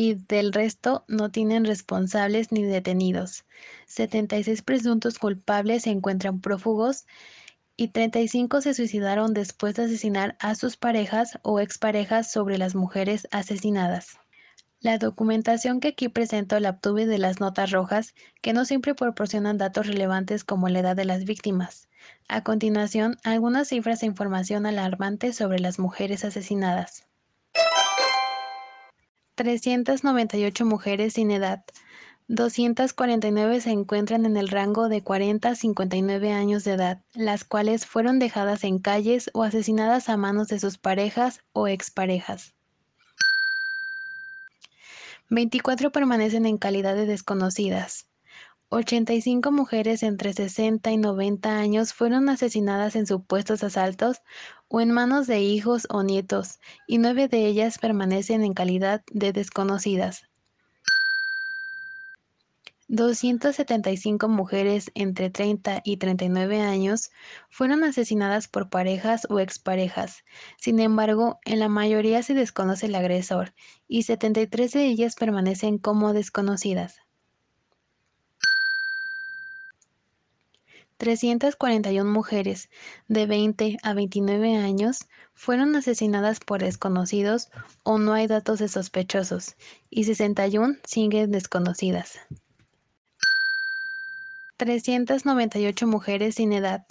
y 0.00 0.14
del 0.14 0.54
resto 0.54 1.04
no 1.08 1.30
tienen 1.30 1.66
responsables 1.66 2.52
ni 2.52 2.62
detenidos. 2.62 3.44
76 3.84 4.62
presuntos 4.62 5.18
culpables 5.18 5.82
se 5.82 5.90
encuentran 5.90 6.40
prófugos 6.40 7.04
y 7.76 7.88
35 7.88 8.62
se 8.62 8.72
suicidaron 8.72 9.34
después 9.34 9.74
de 9.74 9.82
asesinar 9.84 10.38
a 10.40 10.54
sus 10.54 10.78
parejas 10.78 11.38
o 11.42 11.60
exparejas 11.60 12.32
sobre 12.32 12.56
las 12.56 12.74
mujeres 12.74 13.28
asesinadas. 13.30 14.16
La 14.80 14.96
documentación 14.96 15.80
que 15.80 15.88
aquí 15.88 16.08
presento 16.08 16.58
la 16.60 16.70
obtuve 16.70 17.04
de 17.04 17.18
las 17.18 17.38
notas 17.38 17.70
rojas, 17.70 18.14
que 18.40 18.54
no 18.54 18.64
siempre 18.64 18.94
proporcionan 18.94 19.58
datos 19.58 19.86
relevantes 19.86 20.44
como 20.44 20.70
la 20.70 20.78
edad 20.78 20.96
de 20.96 21.04
las 21.04 21.26
víctimas. 21.26 21.90
A 22.26 22.42
continuación, 22.42 23.18
algunas 23.22 23.68
cifras 23.68 24.02
e 24.02 24.06
información 24.06 24.64
alarmante 24.64 25.34
sobre 25.34 25.58
las 25.58 25.78
mujeres 25.78 26.24
asesinadas. 26.24 27.06
398 29.40 30.66
mujeres 30.66 31.14
sin 31.14 31.30
edad. 31.30 31.64
249 32.28 33.62
se 33.62 33.70
encuentran 33.70 34.26
en 34.26 34.36
el 34.36 34.48
rango 34.48 34.90
de 34.90 35.02
40 35.02 35.48
a 35.48 35.54
59 35.54 36.30
años 36.30 36.62
de 36.64 36.72
edad, 36.72 37.00
las 37.14 37.44
cuales 37.44 37.86
fueron 37.86 38.18
dejadas 38.18 38.64
en 38.64 38.80
calles 38.80 39.30
o 39.32 39.42
asesinadas 39.42 40.10
a 40.10 40.18
manos 40.18 40.48
de 40.48 40.58
sus 40.58 40.76
parejas 40.76 41.40
o 41.54 41.68
exparejas. 41.68 42.52
24 45.30 45.90
permanecen 45.90 46.44
en 46.44 46.58
calidad 46.58 46.94
de 46.94 47.06
desconocidas. 47.06 48.09
85 48.72 49.50
mujeres 49.50 50.04
entre 50.04 50.32
60 50.32 50.92
y 50.92 50.96
90 50.96 51.58
años 51.58 51.92
fueron 51.92 52.28
asesinadas 52.28 52.94
en 52.94 53.04
supuestos 53.04 53.64
asaltos 53.64 54.22
o 54.68 54.80
en 54.80 54.92
manos 54.92 55.26
de 55.26 55.40
hijos 55.40 55.88
o 55.90 56.04
nietos, 56.04 56.60
y 56.86 56.98
nueve 56.98 57.26
de 57.26 57.46
ellas 57.46 57.78
permanecen 57.78 58.44
en 58.44 58.54
calidad 58.54 59.02
de 59.10 59.32
desconocidas. 59.32 60.22
275 62.86 64.28
mujeres 64.28 64.92
entre 64.94 65.30
30 65.30 65.82
y 65.84 65.96
39 65.96 66.60
años 66.60 67.10
fueron 67.48 67.82
asesinadas 67.82 68.46
por 68.46 68.70
parejas 68.70 69.26
o 69.30 69.40
exparejas. 69.40 70.22
Sin 70.58 70.78
embargo, 70.78 71.40
en 71.44 71.58
la 71.58 71.68
mayoría 71.68 72.22
se 72.22 72.34
desconoce 72.34 72.86
el 72.86 72.94
agresor 72.94 73.52
y 73.88 74.04
73 74.04 74.72
de 74.72 74.86
ellas 74.86 75.16
permanecen 75.16 75.78
como 75.78 76.12
desconocidas. 76.12 77.00
341 81.00 82.04
mujeres 82.04 82.68
de 83.08 83.24
20 83.24 83.78
a 83.82 83.94
29 83.94 84.56
años 84.56 85.08
fueron 85.32 85.74
asesinadas 85.74 86.40
por 86.40 86.60
desconocidos 86.60 87.48
o 87.84 87.96
no 87.96 88.12
hay 88.12 88.26
datos 88.26 88.58
de 88.58 88.68
sospechosos 88.68 89.56
y 89.88 90.04
61 90.04 90.76
siguen 90.84 91.32
desconocidas. 91.32 92.18
398 94.58 95.86
mujeres 95.86 96.34
sin 96.34 96.52
edad. 96.52 96.84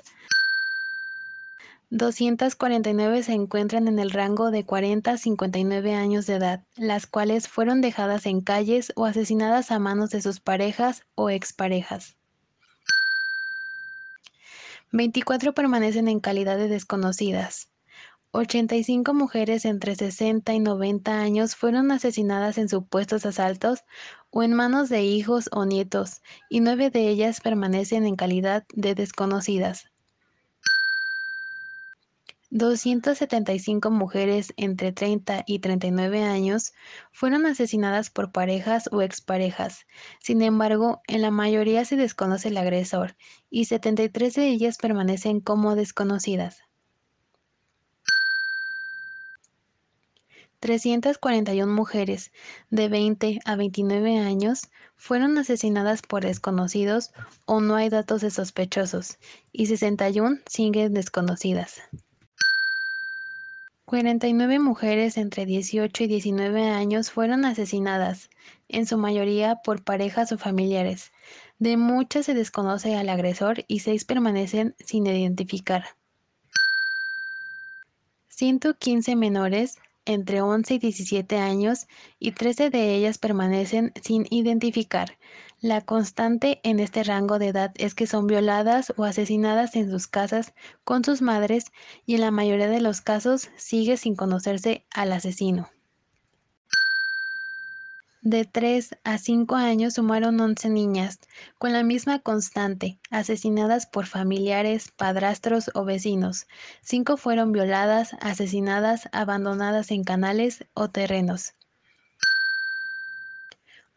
249 1.91 3.21
se 3.21 3.33
encuentran 3.33 3.87
en 3.87 3.99
el 3.99 4.09
rango 4.09 4.49
de 4.49 4.65
40 4.65 5.11
a 5.11 5.17
59 5.17 5.93
años 5.93 6.25
de 6.25 6.37
edad, 6.37 6.63
las 6.75 7.05
cuales 7.05 7.47
fueron 7.47 7.81
dejadas 7.81 8.25
en 8.25 8.41
calles 8.41 8.91
o 8.95 9.05
asesinadas 9.05 9.69
a 9.69 9.77
manos 9.77 10.09
de 10.09 10.23
sus 10.23 10.39
parejas 10.39 11.03
o 11.13 11.29
exparejas. 11.29 12.18
24 14.91 15.53
permanecen 15.53 16.07
en 16.07 16.19
calidad 16.19 16.57
de 16.57 16.67
desconocidas. 16.67 17.69
85 18.31 19.13
mujeres 19.13 19.65
entre 19.65 19.95
60 19.95 20.51
y 20.53 20.59
90 20.59 21.21
años 21.21 21.55
fueron 21.55 21.91
asesinadas 21.91 22.57
en 22.57 22.69
supuestos 22.69 23.25
asaltos 23.27 23.83
o 24.31 24.41
en 24.41 24.53
manos 24.53 24.89
de 24.89 25.03
hijos 25.03 25.49
o 25.51 25.65
nietos, 25.65 26.21
y 26.49 26.61
nueve 26.61 26.89
de 26.89 27.07
ellas 27.07 27.39
permanecen 27.39 28.05
en 28.05 28.15
calidad 28.15 28.65
de 28.73 28.95
desconocidas. 28.95 29.91
275 32.51 33.91
mujeres 33.91 34.53
entre 34.57 34.91
30 34.91 35.43
y 35.45 35.59
39 35.59 36.23
años 36.23 36.73
fueron 37.11 37.45
asesinadas 37.45 38.09
por 38.09 38.31
parejas 38.31 38.89
o 38.91 39.03
exparejas. 39.03 39.85
Sin 40.19 40.41
embargo, 40.41 41.01
en 41.07 41.21
la 41.21 41.29
mayoría 41.29 41.85
se 41.85 41.95
desconoce 41.95 42.47
el 42.47 42.57
agresor 42.57 43.15
y 43.51 43.65
73 43.65 44.33
de 44.33 44.47
ellas 44.47 44.77
permanecen 44.77 45.41
como 45.41 45.75
desconocidas. 45.75 46.63
341 50.59 51.71
mujeres 51.71 52.31
de 52.69 52.89
20 52.89 53.39
a 53.45 53.55
29 53.55 54.17
años 54.17 54.63
fueron 54.97 55.37
asesinadas 55.37 56.01
por 56.01 56.23
desconocidos 56.25 57.11
o 57.45 57.61
no 57.61 57.75
hay 57.75 57.89
datos 57.89 58.21
de 58.21 58.31
sospechosos 58.31 59.19
y 59.53 59.67
61 59.67 60.39
siguen 60.47 60.93
desconocidas. 60.93 61.81
49 63.89 64.59
mujeres 64.59 65.17
entre 65.17 65.47
18 65.47 66.03
y 66.03 66.05
19 66.05 66.69
años 66.69 67.09
fueron 67.09 67.43
asesinadas, 67.43 68.29
en 68.67 68.85
su 68.85 68.99
mayoría 68.99 69.61
por 69.63 69.83
parejas 69.83 70.31
o 70.31 70.37
familiares. 70.37 71.11
De 71.57 71.75
muchas 71.75 72.27
se 72.27 72.35
desconoce 72.35 72.95
al 72.95 73.09
agresor 73.09 73.65
y 73.67 73.79
seis 73.79 74.05
permanecen 74.05 74.75
sin 74.79 75.07
identificar. 75.07 75.85
115 78.27 79.15
menores 79.15 79.79
entre 80.05 80.43
11 80.43 80.75
y 80.75 80.77
17 80.77 81.37
años 81.39 81.87
y 82.19 82.33
13 82.33 82.69
de 82.69 82.93
ellas 82.93 83.17
permanecen 83.17 83.91
sin 84.03 84.27
identificar. 84.29 85.17
La 85.61 85.81
constante 85.81 86.61
en 86.63 86.79
este 86.79 87.03
rango 87.03 87.37
de 87.37 87.49
edad 87.49 87.73
es 87.75 87.93
que 87.93 88.07
son 88.07 88.27
violadas 88.27 88.93
o 88.95 89.03
asesinadas 89.03 89.75
en 89.75 89.91
sus 89.91 90.07
casas 90.07 90.53
con 90.85 91.03
sus 91.03 91.21
madres 91.21 91.65
y 92.05 92.15
en 92.15 92.21
la 92.21 92.31
mayoría 92.31 92.69
de 92.69 92.79
los 92.79 93.01
casos 93.01 93.49
sigue 93.57 93.97
sin 93.97 94.15
conocerse 94.15 94.85
al 94.93 95.11
asesino. 95.11 95.69
De 98.21 98.45
3 98.45 98.97
a 99.03 99.17
5 99.17 99.55
años 99.55 99.95
sumaron 99.95 100.39
11 100.39 100.69
niñas, 100.69 101.19
con 101.57 101.73
la 101.73 101.83
misma 101.83 102.19
constante, 102.19 102.97
asesinadas 103.09 103.85
por 103.85 104.05
familiares, 104.05 104.91
padrastros 104.95 105.71
o 105.73 105.83
vecinos. 105.83 106.47
Cinco 106.81 107.17
fueron 107.17 107.51
violadas, 107.51 108.15
asesinadas, 108.21 109.09
abandonadas 109.11 109.91
en 109.91 110.05
canales 110.05 110.65
o 110.73 110.89
terrenos. 110.89 111.55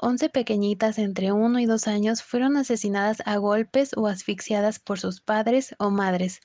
11 0.05 0.31
pequeñitas 0.31 0.99
entre 0.99 1.31
1 1.31 1.61
y 1.61 1.67
2 1.67 1.87
años 1.87 2.25
fueron 2.25 2.57
asesinadas 2.57 3.23
a 3.25 3.37
golpes 3.37 3.93
o 3.97 4.09
asfixiadas 4.09 4.81
por 4.81 4.99
sus 4.99 5.21
padres 5.21 5.77
o 5.79 5.91
madres. 5.91 6.41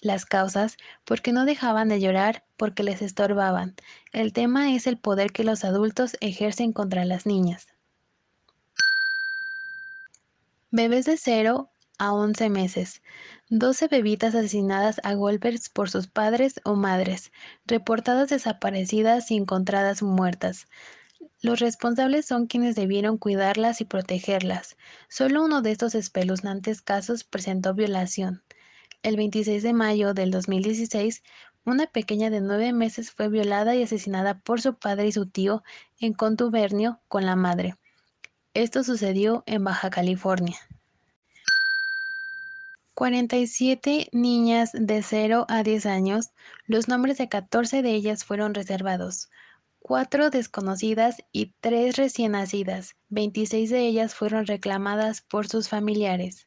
Las 0.00 0.24
causas, 0.24 0.78
porque 1.04 1.30
no 1.30 1.44
dejaban 1.44 1.90
de 1.90 2.00
llorar, 2.00 2.42
porque 2.56 2.82
les 2.82 3.02
estorbaban. 3.02 3.74
El 4.12 4.32
tema 4.32 4.74
es 4.74 4.86
el 4.86 4.96
poder 4.96 5.30
que 5.30 5.44
los 5.44 5.62
adultos 5.62 6.16
ejercen 6.22 6.72
contra 6.72 7.04
las 7.04 7.26
niñas. 7.26 7.66
Bebés 10.70 11.04
de 11.04 11.18
0 11.18 11.70
a 11.98 12.14
11 12.14 12.48
meses. 12.48 13.02
12 13.50 13.88
bebitas 13.88 14.34
asesinadas 14.34 15.02
a 15.04 15.12
golpes 15.12 15.68
por 15.68 15.90
sus 15.90 16.06
padres 16.06 16.62
o 16.64 16.76
madres, 16.76 17.30
reportadas 17.66 18.30
desaparecidas 18.30 19.30
y 19.30 19.36
encontradas 19.36 20.02
muertas. 20.02 20.66
Los 21.42 21.58
responsables 21.58 22.24
son 22.24 22.46
quienes 22.46 22.76
debieron 22.76 23.18
cuidarlas 23.18 23.80
y 23.80 23.84
protegerlas. 23.84 24.76
Solo 25.08 25.42
uno 25.42 25.60
de 25.60 25.72
estos 25.72 25.96
espeluznantes 25.96 26.82
casos 26.82 27.24
presentó 27.24 27.74
violación. 27.74 28.44
El 29.02 29.16
26 29.16 29.64
de 29.64 29.72
mayo 29.72 30.14
del 30.14 30.30
2016, 30.30 31.24
una 31.64 31.86
pequeña 31.88 32.30
de 32.30 32.40
nueve 32.40 32.72
meses 32.72 33.10
fue 33.10 33.28
violada 33.28 33.74
y 33.74 33.82
asesinada 33.82 34.38
por 34.38 34.60
su 34.60 34.76
padre 34.76 35.08
y 35.08 35.12
su 35.12 35.26
tío 35.26 35.64
en 35.98 36.12
contubernio 36.12 37.00
con 37.08 37.26
la 37.26 37.34
madre. 37.34 37.74
Esto 38.54 38.84
sucedió 38.84 39.42
en 39.46 39.64
Baja 39.64 39.90
California. 39.90 40.56
47 42.94 44.10
niñas 44.12 44.70
de 44.74 45.02
0 45.02 45.46
a 45.48 45.64
10 45.64 45.86
años, 45.86 46.30
los 46.66 46.86
nombres 46.86 47.18
de 47.18 47.28
14 47.28 47.82
de 47.82 47.90
ellas 47.90 48.24
fueron 48.24 48.54
reservados 48.54 49.28
cuatro 49.82 50.30
desconocidas 50.30 51.16
y 51.32 51.54
tres 51.60 51.96
recién 51.96 52.32
nacidas. 52.32 52.94
26 53.10 53.68
de 53.70 53.80
ellas 53.80 54.14
fueron 54.14 54.46
reclamadas 54.46 55.20
por 55.20 55.48
sus 55.48 55.68
familiares. 55.68 56.46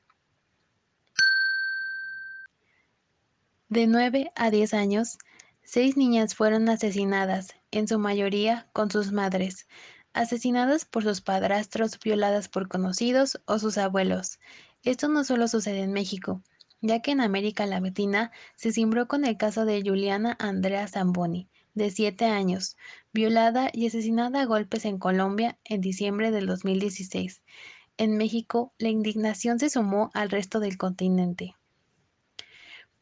De 3.68 3.88
9 3.88 4.32
a 4.36 4.52
10 4.52 4.74
años, 4.74 5.18
seis 5.64 5.98
niñas 5.98 6.34
fueron 6.36 6.70
asesinadas, 6.70 7.56
en 7.72 7.88
su 7.88 8.00
mayoría 8.00 8.70
con 8.72 8.90
sus 8.90 9.12
madres, 9.12 9.68
asesinadas 10.14 10.86
por 10.86 11.04
sus 11.04 11.20
padrastros, 11.22 12.00
violadas 12.00 12.48
por 12.48 12.70
conocidos 12.70 13.42
o 13.46 13.60
sus 13.60 13.78
abuelos. 13.78 14.40
Esto 14.84 15.10
no 15.10 15.24
solo 15.24 15.48
sucede 15.48 15.82
en 15.82 15.92
México, 15.92 16.42
ya 16.80 17.02
que 17.02 17.12
en 17.12 17.20
América 17.20 17.66
Latina 17.66 18.32
se 18.56 18.72
cimbró 18.72 19.08
con 19.08 19.26
el 19.26 19.36
caso 19.36 19.66
de 19.66 19.82
Juliana 19.82 20.38
Andrea 20.40 20.88
Zamboni, 20.88 21.50
de 21.76 21.92
7 21.92 22.26
años, 22.26 22.78
violada 23.14 23.70
y 23.72 23.88
asesinada 23.88 24.42
a 24.42 24.46
golpes 24.46 24.86
en 24.86 24.98
Colombia 24.98 25.60
en 25.64 25.82
diciembre 25.82 26.32
del 26.32 26.48
2016. 26.48 27.44
En 27.98 28.18
México, 28.18 28.74
la 28.78 28.90
indignación 28.90 29.60
se 29.60 29.70
sumó 29.70 30.10
al 30.14 30.30
resto 30.30 30.60
del 30.60 30.78
continente. 30.78 31.56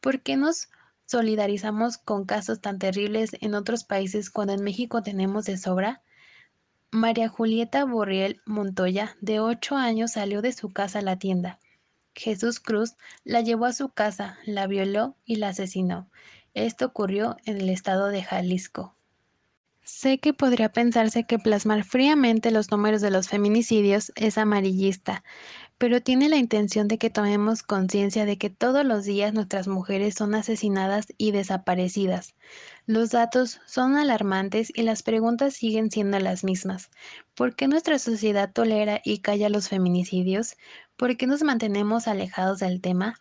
¿Por 0.00 0.20
qué 0.22 0.36
nos 0.36 0.68
solidarizamos 1.06 1.98
con 1.98 2.26
casos 2.26 2.60
tan 2.60 2.78
terribles 2.78 3.30
en 3.40 3.54
otros 3.54 3.84
países 3.84 4.30
cuando 4.30 4.52
en 4.52 4.62
México 4.62 5.02
tenemos 5.02 5.46
de 5.46 5.56
sobra? 5.56 6.02
María 6.90 7.28
Julieta 7.28 7.84
Borriel 7.84 8.40
Montoya, 8.44 9.16
de 9.20 9.40
8 9.40 9.76
años, 9.76 10.12
salió 10.12 10.42
de 10.42 10.52
su 10.52 10.70
casa 10.70 11.00
a 11.00 11.02
la 11.02 11.18
tienda. 11.18 11.58
Jesús 12.14 12.60
Cruz 12.60 12.94
la 13.24 13.40
llevó 13.40 13.64
a 13.64 13.72
su 13.72 13.88
casa, 13.88 14.38
la 14.46 14.68
violó 14.68 15.16
y 15.24 15.36
la 15.36 15.48
asesinó. 15.48 16.08
Esto 16.54 16.86
ocurrió 16.86 17.36
en 17.44 17.60
el 17.60 17.68
estado 17.68 18.08
de 18.08 18.22
Jalisco. 18.22 18.94
Sé 19.82 20.18
que 20.18 20.32
podría 20.32 20.72
pensarse 20.72 21.24
que 21.24 21.38
plasmar 21.38 21.84
fríamente 21.84 22.50
los 22.50 22.70
números 22.70 23.02
de 23.02 23.10
los 23.10 23.28
feminicidios 23.28 24.12
es 24.14 24.38
amarillista, 24.38 25.24
pero 25.76 26.00
tiene 26.00 26.28
la 26.28 26.36
intención 26.36 26.88
de 26.88 26.96
que 26.96 27.10
tomemos 27.10 27.62
conciencia 27.62 28.24
de 28.24 28.38
que 28.38 28.48
todos 28.48 28.86
los 28.86 29.04
días 29.04 29.34
nuestras 29.34 29.68
mujeres 29.68 30.14
son 30.14 30.34
asesinadas 30.34 31.08
y 31.18 31.32
desaparecidas. 31.32 32.34
Los 32.86 33.10
datos 33.10 33.60
son 33.66 33.96
alarmantes 33.96 34.72
y 34.74 34.84
las 34.84 35.02
preguntas 35.02 35.54
siguen 35.54 35.90
siendo 35.90 36.18
las 36.20 36.44
mismas. 36.44 36.90
¿Por 37.34 37.56
qué 37.56 37.68
nuestra 37.68 37.98
sociedad 37.98 38.52
tolera 38.52 39.00
y 39.04 39.18
calla 39.18 39.50
los 39.50 39.68
feminicidios? 39.68 40.56
¿Por 40.96 41.16
qué 41.16 41.26
nos 41.26 41.42
mantenemos 41.42 42.08
alejados 42.08 42.60
del 42.60 42.80
tema? 42.80 43.20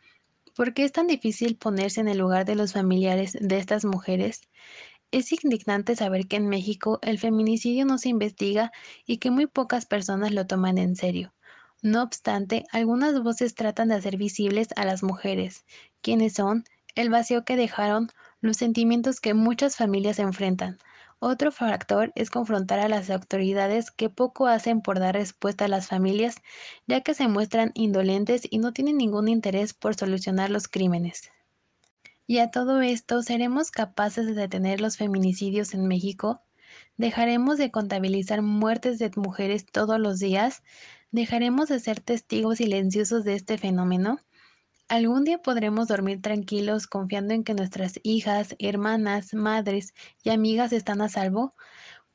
¿Por 0.55 0.73
qué 0.73 0.83
es 0.83 0.91
tan 0.91 1.07
difícil 1.07 1.57
ponerse 1.57 2.01
en 2.01 2.07
el 2.07 2.17
lugar 2.19 2.45
de 2.45 2.55
los 2.55 2.73
familiares 2.73 3.37
de 3.39 3.57
estas 3.57 3.85
mujeres? 3.85 4.41
Es 5.11 5.31
indignante 5.31 5.95
saber 5.95 6.27
que 6.27 6.37
en 6.37 6.47
México 6.49 6.99
el 7.01 7.19
feminicidio 7.19 7.85
no 7.85 7.97
se 7.97 8.09
investiga 8.09 8.71
y 9.05 9.17
que 9.17 9.31
muy 9.31 9.47
pocas 9.47 9.85
personas 9.85 10.31
lo 10.31 10.47
toman 10.47 10.77
en 10.77 10.95
serio. 10.95 11.33
No 11.81 12.03
obstante, 12.03 12.65
algunas 12.71 13.21
voces 13.23 13.55
tratan 13.55 13.89
de 13.89 13.95
hacer 13.95 14.17
visibles 14.17 14.69
a 14.75 14.85
las 14.85 15.03
mujeres, 15.03 15.65
quienes 16.01 16.33
son, 16.33 16.65
el 16.95 17.09
vacío 17.09 17.45
que 17.45 17.55
dejaron, 17.57 18.09
los 18.41 18.57
sentimientos 18.57 19.19
que 19.19 19.33
muchas 19.33 19.75
familias 19.75 20.19
enfrentan, 20.19 20.77
otro 21.23 21.51
factor 21.51 22.11
es 22.15 22.29
confrontar 22.29 22.79
a 22.79 22.89
las 22.89 23.09
autoridades 23.09 23.91
que 23.91 24.09
poco 24.09 24.47
hacen 24.47 24.81
por 24.81 24.99
dar 24.99 25.15
respuesta 25.15 25.65
a 25.65 25.67
las 25.69 25.87
familias, 25.87 26.35
ya 26.85 27.01
que 27.01 27.13
se 27.13 27.27
muestran 27.27 27.71
indolentes 27.75 28.41
y 28.49 28.57
no 28.57 28.73
tienen 28.73 28.97
ningún 28.97 29.29
interés 29.29 29.73
por 29.73 29.95
solucionar 29.95 30.49
los 30.49 30.67
crímenes. 30.67 31.31
Y 32.27 32.39
a 32.39 32.51
todo 32.51 32.81
esto, 32.81 33.21
¿seremos 33.23 33.71
capaces 33.71 34.25
de 34.25 34.33
detener 34.33 34.81
los 34.81 34.97
feminicidios 34.97 35.73
en 35.73 35.87
México? 35.87 36.41
¿Dejaremos 36.97 37.57
de 37.57 37.71
contabilizar 37.71 38.41
muertes 38.41 38.99
de 38.99 39.11
mujeres 39.15 39.65
todos 39.65 39.99
los 39.99 40.19
días? 40.19 40.61
¿Dejaremos 41.11 41.69
de 41.69 41.79
ser 41.79 41.99
testigos 41.99 42.57
silenciosos 42.57 43.23
de 43.23 43.35
este 43.35 43.57
fenómeno? 43.57 44.19
Algún 44.87 45.25
día 45.25 45.39
podremos 45.41 45.89
dormir 45.89 46.21
tranquilos 46.21 46.87
confiando 46.87 47.33
en 47.33 47.43
que 47.43 47.53
nuestras 47.53 47.99
hijas, 48.03 48.55
hermanas, 48.59 49.33
madres 49.33 49.93
y 50.23 50.29
amigas 50.29 50.71
están 50.71 51.01
a 51.01 51.09
salvo. 51.09 51.53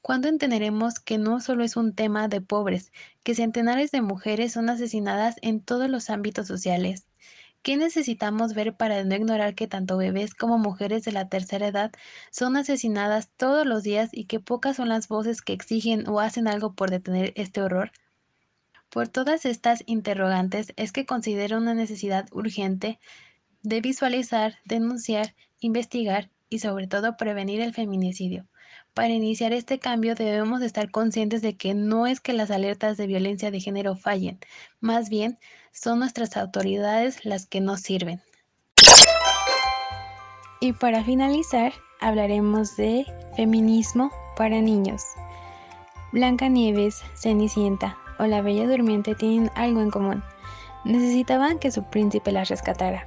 ¿Cuándo 0.02 0.28
entenderemos 0.28 1.00
que 1.00 1.18
no 1.18 1.40
solo 1.40 1.64
es 1.64 1.76
un 1.76 1.94
tema 1.94 2.28
de 2.28 2.40
pobres, 2.42 2.92
que 3.24 3.34
centenares 3.34 3.90
de 3.92 4.02
mujeres 4.02 4.52
son 4.52 4.70
asesinadas 4.70 5.36
en 5.42 5.62
todos 5.62 5.90
los 5.90 6.10
ámbitos 6.10 6.46
sociales? 6.48 7.08
¿Qué 7.62 7.76
necesitamos 7.76 8.54
ver 8.54 8.76
para 8.76 9.04
no 9.04 9.14
ignorar 9.16 9.54
que 9.54 9.68
tanto 9.68 9.96
bebés 9.98 10.34
como 10.34 10.58
mujeres 10.58 11.04
de 11.04 11.12
la 11.12 11.28
tercera 11.28 11.68
edad 11.68 11.92
son 12.32 12.56
asesinadas 12.56 13.30
todos 13.36 13.66
los 13.66 13.82
días 13.84 14.10
y 14.12 14.26
que 14.26 14.40
pocas 14.40 14.76
son 14.76 14.88
las 14.90 15.08
voces 15.08 15.42
que 15.42 15.54
exigen 15.54 16.08
o 16.08 16.20
hacen 16.20 16.48
algo 16.48 16.74
por 16.74 16.90
detener 16.90 17.32
este 17.36 17.62
horror? 17.62 17.92
Por 18.90 19.08
todas 19.08 19.44
estas 19.44 19.82
interrogantes 19.86 20.72
es 20.76 20.92
que 20.92 21.04
considero 21.04 21.58
una 21.58 21.74
necesidad 21.74 22.26
urgente 22.32 22.98
de 23.62 23.80
visualizar, 23.80 24.56
denunciar, 24.64 25.34
investigar 25.60 26.30
y 26.48 26.60
sobre 26.60 26.86
todo 26.86 27.16
prevenir 27.16 27.60
el 27.60 27.74
feminicidio. 27.74 28.46
Para 28.94 29.10
iniciar 29.10 29.52
este 29.52 29.78
cambio 29.78 30.14
debemos 30.14 30.62
estar 30.62 30.90
conscientes 30.90 31.42
de 31.42 31.56
que 31.56 31.74
no 31.74 32.06
es 32.06 32.20
que 32.20 32.32
las 32.32 32.50
alertas 32.50 32.96
de 32.96 33.06
violencia 33.06 33.50
de 33.50 33.60
género 33.60 33.94
fallen, 33.94 34.38
más 34.80 35.10
bien 35.10 35.38
son 35.70 35.98
nuestras 35.98 36.36
autoridades 36.36 37.24
las 37.24 37.46
que 37.46 37.60
nos 37.60 37.80
sirven. 37.80 38.22
Y 40.60 40.72
para 40.72 41.04
finalizar, 41.04 41.72
hablaremos 42.00 42.76
de 42.76 43.06
feminismo 43.36 44.10
para 44.36 44.60
niños. 44.60 45.02
Blanca 46.10 46.48
Nieves, 46.48 47.02
Cenicienta, 47.14 47.96
o 48.18 48.26
la 48.26 48.42
Bella 48.42 48.66
Durmiente 48.66 49.14
tienen 49.14 49.50
algo 49.54 49.80
en 49.80 49.90
común. 49.90 50.22
Necesitaban 50.84 51.58
que 51.58 51.70
su 51.70 51.84
príncipe 51.84 52.32
las 52.32 52.48
rescatara. 52.48 53.06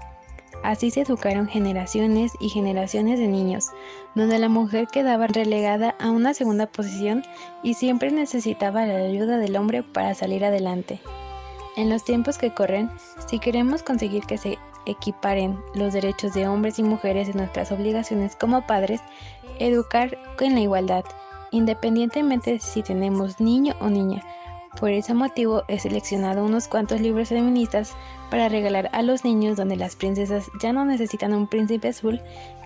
Así 0.64 0.92
se 0.92 1.02
educaron 1.02 1.48
generaciones 1.48 2.34
y 2.40 2.50
generaciones 2.50 3.20
de 3.20 3.28
niños, 3.28 3.70
donde 4.14 4.38
la 4.38 4.50
mujer 4.50 4.88
quedaba 4.88 5.28
relegada 5.28 5.96
a 6.00 6.12
una 6.12 6.34
segunda 6.34 6.68
posición 6.68 7.24
y 7.64 7.74
siempre 7.74 8.12
necesitaba 8.12 8.86
la 8.86 8.98
ayuda 8.98 9.38
del 9.38 9.56
hombre 9.56 9.82
para 9.82 10.14
salir 10.14 10.46
adelante. 10.46 11.02
En 11.78 11.90
los 11.90 12.04
tiempos 12.04 12.38
que 12.38 12.54
corren, 12.54 12.92
si 13.28 13.40
queremos 13.40 13.82
conseguir 13.82 14.26
que 14.26 14.38
se 14.38 14.60
equiparen 14.86 15.58
los 15.74 15.94
derechos 15.94 16.34
de 16.34 16.48
hombres 16.48 16.80
y 16.80 16.84
mujeres 16.84 17.30
en 17.30 17.38
nuestras 17.38 17.72
obligaciones 17.72 18.36
como 18.36 18.68
padres, 18.68 19.02
educar 19.60 20.18
con 20.38 20.54
la 20.54 20.60
igualdad, 20.60 21.06
independientemente 21.52 22.60
si 22.60 22.84
tenemos 22.84 23.40
niño 23.40 23.76
o 23.80 23.90
niña. 23.90 24.24
Por 24.80 24.92
ese 24.92 25.14
motivo 25.14 25.64
he 25.68 25.80
seleccionado 25.80 26.46
unos 26.46 26.68
cuantos 26.68 27.02
libros 27.02 27.30
feministas 27.30 27.94
para 28.30 28.50
regalar 28.50 28.90
a 28.94 29.02
los 29.02 29.26
niños 29.26 29.58
donde 29.58 29.76
las 29.76 29.96
princesas 29.96 30.50
ya 30.62 30.72
no 30.74 30.86
necesitan 30.86 31.34
un 31.34 31.48
príncipe 31.48 31.90
azul 31.90 32.22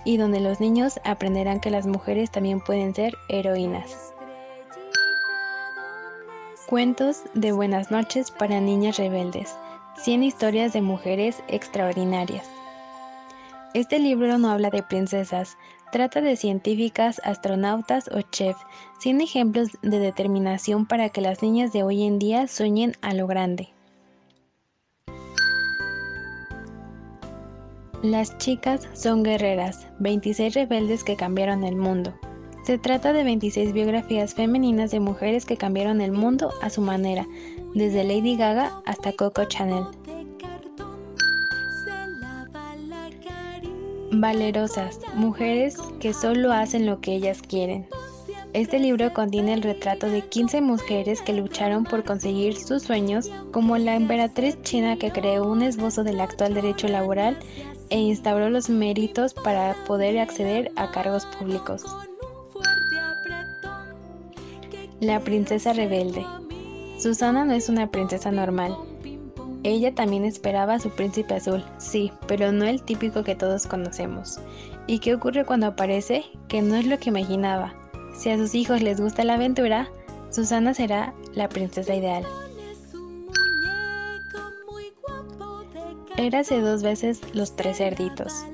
y 0.05 0.17
donde 0.17 0.39
los 0.39 0.59
niños 0.59 0.99
aprenderán 1.03 1.59
que 1.59 1.71
las 1.71 1.87
mujeres 1.87 2.31
también 2.31 2.61
pueden 2.61 2.93
ser 2.93 3.15
heroínas. 3.27 4.13
Cuentos 6.67 7.23
de 7.33 7.51
buenas 7.51 7.91
noches 7.91 8.31
para 8.31 8.59
niñas 8.59 8.97
rebeldes. 8.97 9.55
100 9.97 10.23
historias 10.23 10.73
de 10.73 10.81
mujeres 10.81 11.41
extraordinarias. 11.47 12.49
Este 13.73 13.99
libro 13.99 14.37
no 14.37 14.49
habla 14.49 14.69
de 14.69 14.83
princesas, 14.83 15.57
trata 15.91 16.21
de 16.21 16.35
científicas, 16.35 17.21
astronautas 17.23 18.09
o 18.13 18.21
chefs, 18.21 18.59
sin 18.99 19.21
ejemplos 19.21 19.69
de 19.81 19.99
determinación 19.99 20.85
para 20.85 21.09
que 21.09 21.21
las 21.21 21.41
niñas 21.41 21.73
de 21.73 21.83
hoy 21.83 22.03
en 22.03 22.19
día 22.19 22.47
sueñen 22.47 22.93
a 23.01 23.13
lo 23.13 23.27
grande. 23.27 23.69
Las 28.01 28.37
chicas 28.37 28.87
son 28.93 29.23
guerreras, 29.23 29.87
26 29.99 30.53
rebeldes 30.53 31.03
que 31.03 31.15
cambiaron 31.15 31.63
el 31.63 31.75
mundo. 31.75 32.13
Se 32.63 32.77
trata 32.77 33.13
de 33.13 33.23
26 33.23 33.73
biografías 33.73 34.33
femeninas 34.33 34.91
de 34.91 34.99
mujeres 34.99 35.45
que 35.45 35.57
cambiaron 35.57 36.01
el 36.01 36.11
mundo 36.11 36.51
a 36.61 36.69
su 36.69 36.81
manera, 36.81 37.25
desde 37.73 38.03
Lady 38.03 38.37
Gaga 38.37 38.81
hasta 38.85 39.11
Coco 39.11 39.45
Chanel. 39.45 39.85
Valerosas, 44.21 44.99
mujeres 45.15 45.77
que 45.99 46.13
solo 46.13 46.51
hacen 46.51 46.85
lo 46.85 46.99
que 47.01 47.15
ellas 47.15 47.41
quieren. 47.41 47.87
Este 48.53 48.79
libro 48.79 49.13
contiene 49.13 49.53
el 49.53 49.61
retrato 49.61 50.07
de 50.07 50.21
15 50.21 50.61
mujeres 50.61 51.21
que 51.21 51.33
lucharon 51.33 51.83
por 51.83 52.03
conseguir 52.03 52.55
sus 52.55 52.83
sueños, 52.83 53.29
como 53.51 53.77
la 53.77 53.95
emperatriz 53.95 54.61
china 54.61 54.97
que 54.97 55.11
creó 55.11 55.51
un 55.51 55.61
esbozo 55.61 56.03
del 56.03 56.21
actual 56.21 56.53
derecho 56.53 56.87
laboral 56.87 57.37
e 57.89 57.99
instauró 57.99 58.49
los 58.49 58.69
méritos 58.69 59.33
para 59.33 59.75
poder 59.85 60.17
acceder 60.19 60.71
a 60.77 60.89
cargos 60.91 61.25
públicos. 61.25 61.83
La 65.01 65.19
princesa 65.19 65.73
rebelde. 65.73 66.25
Susana 66.97 67.43
no 67.43 67.53
es 67.53 67.67
una 67.67 67.91
princesa 67.91 68.31
normal. 68.31 68.77
Ella 69.65 69.95
también 69.95 70.25
esperaba 70.25 70.75
a 70.75 70.79
su 70.79 70.91
príncipe 70.91 71.33
azul, 71.33 71.65
sí, 71.79 72.11
pero 72.27 72.51
no 72.51 72.65
el 72.65 72.83
típico 72.83 73.23
que 73.23 73.33
todos 73.33 73.65
conocemos. 73.65 74.39
¿Y 74.85 74.99
qué 74.99 75.15
ocurre 75.15 75.43
cuando 75.43 75.65
aparece? 75.65 76.23
Que 76.47 76.61
no 76.61 76.75
es 76.75 76.85
lo 76.85 76.99
que 76.99 77.09
imaginaba. 77.09 77.73
Si 78.15 78.29
a 78.29 78.37
sus 78.37 78.53
hijos 78.53 78.83
les 78.83 79.01
gusta 79.01 79.23
la 79.23 79.33
aventura, 79.33 79.89
Susana 80.29 80.75
será 80.75 81.15
la 81.33 81.49
princesa 81.49 81.95
ideal. 81.95 82.23
Érase 86.15 86.59
dos 86.61 86.83
veces 86.83 87.21
los 87.33 87.55
tres 87.55 87.77
cerditos. 87.77 88.45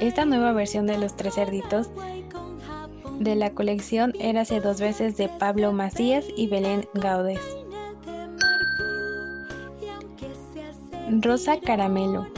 Esta 0.00 0.24
nueva 0.24 0.52
versión 0.52 0.88
de 0.88 0.98
los 0.98 1.16
tres 1.16 1.36
cerditos 1.36 1.90
de 3.20 3.36
la 3.36 3.50
colección 3.50 4.14
Érase 4.18 4.60
dos 4.60 4.80
veces 4.80 5.16
de 5.16 5.28
Pablo 5.28 5.72
Macías 5.72 6.24
y 6.36 6.48
Belén 6.48 6.88
Gaudes. 6.94 7.59
Rosa 11.18 11.58
Caramelo. 11.58 12.28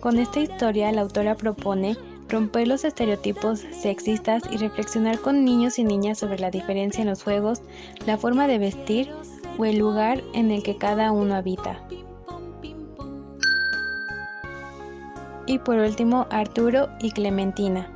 Con 0.00 0.18
esta 0.18 0.40
historia 0.40 0.90
la 0.90 1.02
autora 1.02 1.36
propone 1.36 1.96
romper 2.28 2.66
los 2.66 2.84
estereotipos 2.84 3.60
sexistas 3.60 4.42
y 4.50 4.56
reflexionar 4.56 5.20
con 5.20 5.44
niños 5.44 5.78
y 5.78 5.84
niñas 5.84 6.18
sobre 6.18 6.40
la 6.40 6.50
diferencia 6.50 7.02
en 7.02 7.08
los 7.08 7.22
juegos, 7.22 7.62
la 8.06 8.18
forma 8.18 8.48
de 8.48 8.58
vestir 8.58 9.08
o 9.56 9.64
el 9.64 9.78
lugar 9.78 10.20
en 10.34 10.50
el 10.50 10.64
que 10.64 10.76
cada 10.76 11.12
uno 11.12 11.36
habita. 11.36 11.80
Y 15.46 15.60
por 15.60 15.78
último, 15.78 16.26
Arturo 16.30 16.88
y 17.00 17.12
Clementina. 17.12 17.88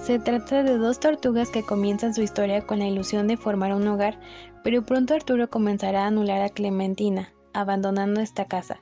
Se 0.00 0.18
trata 0.20 0.62
de 0.62 0.78
dos 0.78 1.00
tortugas 1.00 1.50
que 1.50 1.64
comienzan 1.64 2.14
su 2.14 2.22
historia 2.22 2.64
con 2.64 2.78
la 2.78 2.86
ilusión 2.86 3.26
de 3.26 3.36
formar 3.36 3.74
un 3.74 3.88
hogar, 3.88 4.18
pero 4.62 4.82
pronto 4.86 5.12
Arturo 5.12 5.50
comenzará 5.50 6.04
a 6.04 6.06
anular 6.06 6.40
a 6.40 6.50
Clementina, 6.50 7.32
abandonando 7.52 8.20
esta 8.20 8.44
casa. 8.44 8.80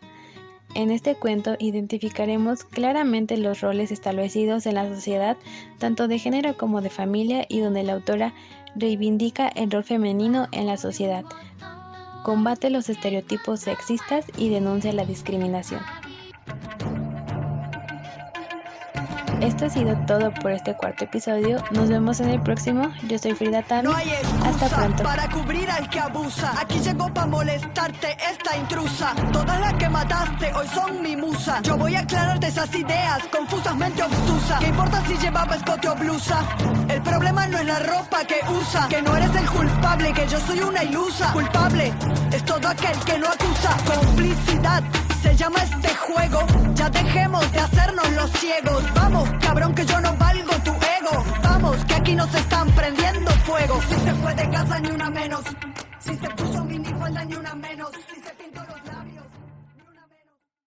En 0.74 0.90
este 0.90 1.14
cuento 1.14 1.56
identificaremos 1.58 2.64
claramente 2.64 3.37
los 3.37 3.61
roles 3.61 3.92
establecidos 3.92 4.64
en 4.64 4.76
la 4.76 4.88
sociedad, 4.88 5.37
tanto 5.78 6.08
de 6.08 6.18
género 6.18 6.56
como 6.56 6.80
de 6.80 6.88
familia, 6.88 7.44
y 7.48 7.61
donde 7.61 7.82
la 7.82 7.92
autora 7.92 8.32
reivindica 8.74 9.48
el 9.48 9.70
rol 9.70 9.85
femenino 9.85 10.48
en 10.50 10.66
la 10.66 10.78
sociedad, 10.78 11.24
combate 12.24 12.70
los 12.70 12.88
estereotipos 12.88 13.61
sexistas 13.61 14.24
y 14.38 14.48
denuncia 14.48 14.92
la 14.94 15.04
discriminación. 15.04 15.80
Esto 19.42 19.66
ha 19.66 19.70
sido 19.70 19.96
todo 20.07 20.33
por 20.35 20.52
este 20.52 20.72
cuarto 20.76 21.02
episodio. 21.05 21.61
Nos 21.72 21.88
vemos 21.88 22.20
en 22.20 22.28
el 22.28 22.40
próximo. 22.40 22.92
Yo 23.09 23.18
soy 23.18 23.35
Frida 23.35 23.61
Tan. 23.62 23.85
No 23.85 23.92
hay 23.92 24.09
Hasta 24.44 24.68
pronto. 24.68 25.02
para 25.02 25.28
cubrir 25.28 25.68
al 25.68 25.90
que 25.90 25.98
abusa. 25.98 26.52
Aquí 26.61 26.78
llegó 26.78 27.12
para 27.12 27.26
molestarte 27.26 28.16
esta 28.31 28.57
intrusa. 28.57 29.12
Todas 29.33 29.61
las 29.61 29.74
que 29.74 29.88
mataste 29.88 30.52
hoy 30.55 30.68
son 30.68 31.02
mi 31.02 31.16
musa. 31.16 31.61
Yo 31.62 31.76
voy 31.76 31.96
a 31.96 32.00
aclararte 32.00 32.46
esas 32.46 32.72
ideas 32.72 33.18
confusamente 33.33 34.05
obtusas. 34.05 34.61
¿Qué 34.61 34.68
importa 34.68 35.02
si 35.09 35.14
llevaba 35.18 35.57
escote 35.57 35.88
o 35.88 35.96
blusa? 35.96 36.44
El 36.88 37.02
problema 37.02 37.48
no 37.48 37.59
es 37.59 37.66
la 37.66 37.81
ropa 37.81 38.24
que 38.24 38.37
usa. 38.48 38.87
Que 38.88 39.02
no 39.02 39.16
eres 39.16 39.35
el 39.35 39.50
culpable, 39.50 40.12
que 40.12 40.28
yo 40.28 40.38
soy 40.38 40.61
una 40.61 40.85
ilusa. 40.85 41.33
Culpable 41.33 41.92
es 42.33 42.44
todo 42.44 42.68
aquel 42.68 42.96
que 43.05 43.18
no 43.18 43.26
acusa. 43.26 43.76
Complicidad 43.92 44.85
se 45.22 45.37
llama 45.37 45.62
este 45.62 45.94
juego. 45.94 46.40
Ya 46.74 46.90
dejemos 46.90 47.52
de 47.52 47.61
hacernos 47.61 48.11
los 48.12 48.30
ciegos. 48.32 48.82
Vamos, 48.94 49.28
cabrón, 49.40 49.74
que 49.74 49.87
yo 49.87 50.00
no 50.00 50.14
valgo 50.16 50.52
tu 50.64 50.72
ego. 50.72 51.24
Vamos, 51.42 51.76
que 51.85 51.94
aquí 51.94 52.14
nos 52.14 52.35
están 52.35 52.68
prendiendo 52.72 53.30
fuego. 53.46 53.80
Si 53.88 53.94
se 53.94 54.12
fue 54.14 54.35
de 54.35 54.50
casa, 54.50 54.80
ni 54.80 54.90
una 54.90 55.11
menos. 55.11 55.42
Si 56.00 56.14
se 56.16 56.28
puso 56.30 56.64
minifalda, 56.64 57.24
ni 57.24 57.35
una 57.35 57.54
menos. 57.54 57.90
Si 58.12 58.20
se 58.20 58.41